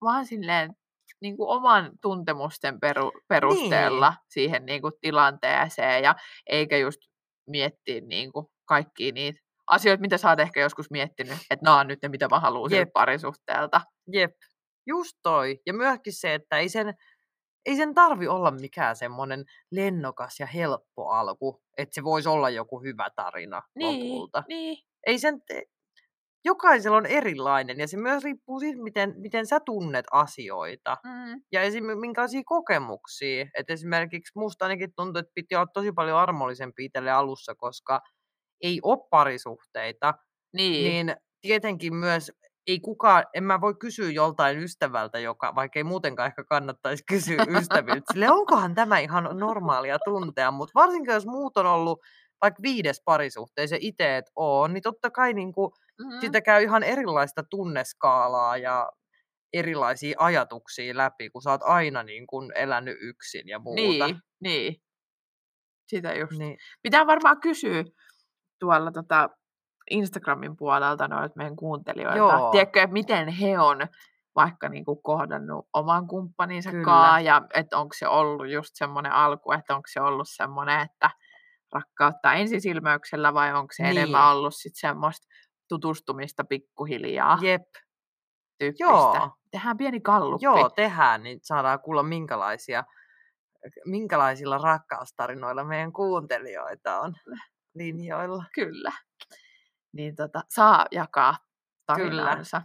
[0.00, 0.74] vaan silleen
[1.20, 4.18] niin kuin oman tuntemusten peru, perusteella niin.
[4.28, 6.14] siihen niin kuin tilanteeseen ja
[6.46, 7.00] eikä just
[7.46, 11.86] miettiä niin kuin kaikkia niitä asioita, mitä sä oot ehkä joskus miettinyt, että nämä on
[11.86, 12.92] nyt ne, mitä mä haluan Jep.
[12.92, 13.80] parisuhteelta.
[14.12, 14.32] Jep,
[14.86, 15.60] just toi.
[15.66, 16.94] Ja myöskin se, että ei sen,
[17.66, 22.82] ei sen tarvi olla mikään semmoinen lennokas ja helppo alku, että se voisi olla joku
[22.82, 24.44] hyvä tarina lopulta.
[24.48, 24.78] niin.
[25.06, 25.40] Ei sen,
[26.46, 30.96] jokaisella on erilainen ja se myös riippuu siitä, miten, miten sä tunnet asioita.
[31.04, 33.46] Mm, ja esimerkiksi minkälaisia kokemuksia.
[33.58, 38.00] Et esimerkiksi musta ainakin tuntuu, että piti olla tosi paljon armollisempi itselle alussa, koska
[38.62, 40.14] ei ole parisuhteita,
[40.52, 41.06] niin.
[41.06, 42.32] niin tietenkin myös
[42.66, 47.46] ei kukaan, en mä voi kysyä joltain ystävältä, joka, vaikka ei muutenkaan ehkä kannattaisi kysyä
[47.58, 52.00] ystäviltä, sille onkohan tämä ihan normaalia tuntea, mutta varsinkin jos muut on ollut
[52.42, 56.82] vaikka viides parisuhteessa itse et oo, niin totta kai niin kuin, Mm, sitä käy ihan
[56.82, 58.90] erilaista tunneskaalaa ja
[59.52, 63.80] erilaisia ajatuksia läpi, kun sä oot aina niin kuin elänyt yksin ja muuta.
[64.06, 64.76] niin, niin.
[65.88, 66.38] Sitä just.
[66.38, 67.84] Niin, Pitää varmaan kysyä
[68.58, 69.28] tuolla tota
[69.90, 72.18] Instagramin puolelta noilta meidän kuuntelijoilta.
[72.18, 72.50] Joo.
[72.50, 73.78] Tiedätkö, että miten he on
[74.36, 76.84] vaikka niinku kohdannut oman kumppaninsa Kyllä.
[76.84, 81.10] kaa ja että onko se ollut just semmoinen alku, että onko se ollut semmoinen, että
[81.72, 83.98] rakkautta ensisilmäyksellä vai onko se niin.
[83.98, 85.26] enemmän ollut sitten semmoista
[85.68, 87.62] tutustumista pikkuhiljaa jep,
[88.58, 88.84] tyyppistä.
[88.84, 89.30] Joo.
[89.50, 90.44] Tehdään pieni kalluppi.
[90.44, 92.84] joo, tehdään, niin saadaan kuulla minkälaisia,
[93.86, 97.14] minkälaisilla rakkaustarinoilla meidän kuuntelijoita on
[97.76, 98.44] linjoilla.
[98.54, 98.92] Kyllä.
[99.92, 101.36] Niin tota, saa jakaa
[101.96, 102.22] Kyllä.
[102.24, 102.62] tarinansa.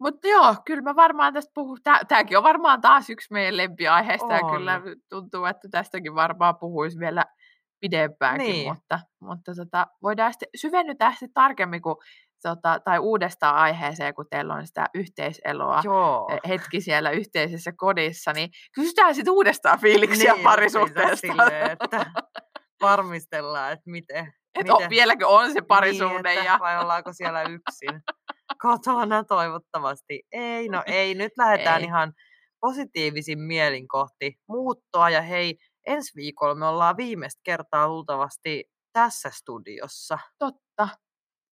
[0.00, 1.78] Mutta joo, kyllä mä varmaan tästä puhun.
[2.08, 4.80] Tämäkin on varmaan taas yksi meidän lempiaiheista ja kyllä
[5.10, 7.24] tuntuu, että tästäkin varmaan puhuisi vielä
[7.80, 8.74] pidempäänkin, Niin.
[8.74, 11.96] mutta, mutta tota, voidaan sitten syvennytään sitten tarkemmin, kun,
[12.42, 16.28] tota, tai uudestaan aiheeseen, kun teillä on sitä yhteiseloa Joo.
[16.32, 21.16] eh, hetki siellä yhteisessä kodissa, niin kysytään sitten uudestaan fiiliksiä Niin, parisuhteesta.
[21.16, 22.06] silleen, että
[22.84, 24.32] varmistellaan, että miten.
[24.54, 28.02] Et on, miten- vieläkö on se parisuhde Niin, ja vai ollaanko siellä yksin
[28.62, 30.22] kotona toivottavasti.
[30.32, 31.14] Ei, no ei.
[31.14, 31.86] Nyt lähdetään Ei.
[31.86, 32.12] ihan
[32.60, 35.10] positiivisin mielin kohti muuttoa.
[35.10, 40.18] Ja hei, ensi viikolla me ollaan viimeistä kertaa luultavasti tässä studiossa.
[40.38, 40.88] totta.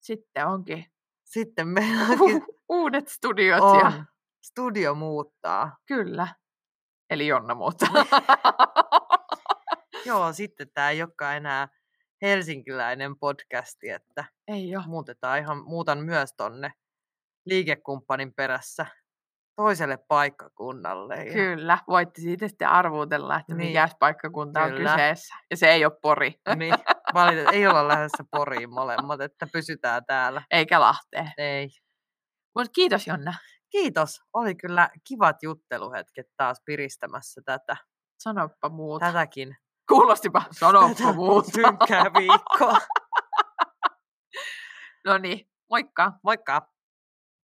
[0.00, 0.84] Sitten onkin
[1.24, 4.04] Sitten meillä onkin uudet studiot ja on.
[4.44, 5.76] Studio muuttaa.
[5.86, 6.28] kyllä.
[7.10, 7.88] Eli Jonna muuttaa.
[10.05, 11.68] Joo, sitten tämä ei olekaan enää
[12.22, 14.84] helsinkiläinen podcasti, että Ei ole.
[14.86, 16.72] muutetaan ihan, muutan myös tonne
[17.46, 18.86] liikekumppanin perässä
[19.57, 21.14] toiselle paikkakunnalle.
[21.24, 23.68] Ja Kyllä, voitte siitä sitten arvuutella, että Niin.
[23.68, 24.90] mikä paikkakunta on Kyllä.
[24.90, 25.34] kyseessä.
[25.50, 26.74] Ja se ei ole Pori, Niin,
[27.14, 30.42] valitet, ei olla lähdössä Poriin molemmat, että pysytään täällä.
[30.50, 31.32] eikä Lahteen.
[31.38, 31.68] Ei.
[32.59, 33.34] Mutta kiitos Jonna.
[33.70, 34.20] Kiitos.
[34.32, 37.76] Oli kyllä kivat jutteluhetket taas piristämässä tätä,
[38.18, 39.07] Sanoppa muuta.
[39.07, 39.57] tätäkin
[39.93, 41.51] Kuulostipa, sanoppa muuta.
[41.51, 42.78] synkkää viikkoa.
[45.05, 46.12] No niin, moikka.
[46.22, 46.71] Moikka!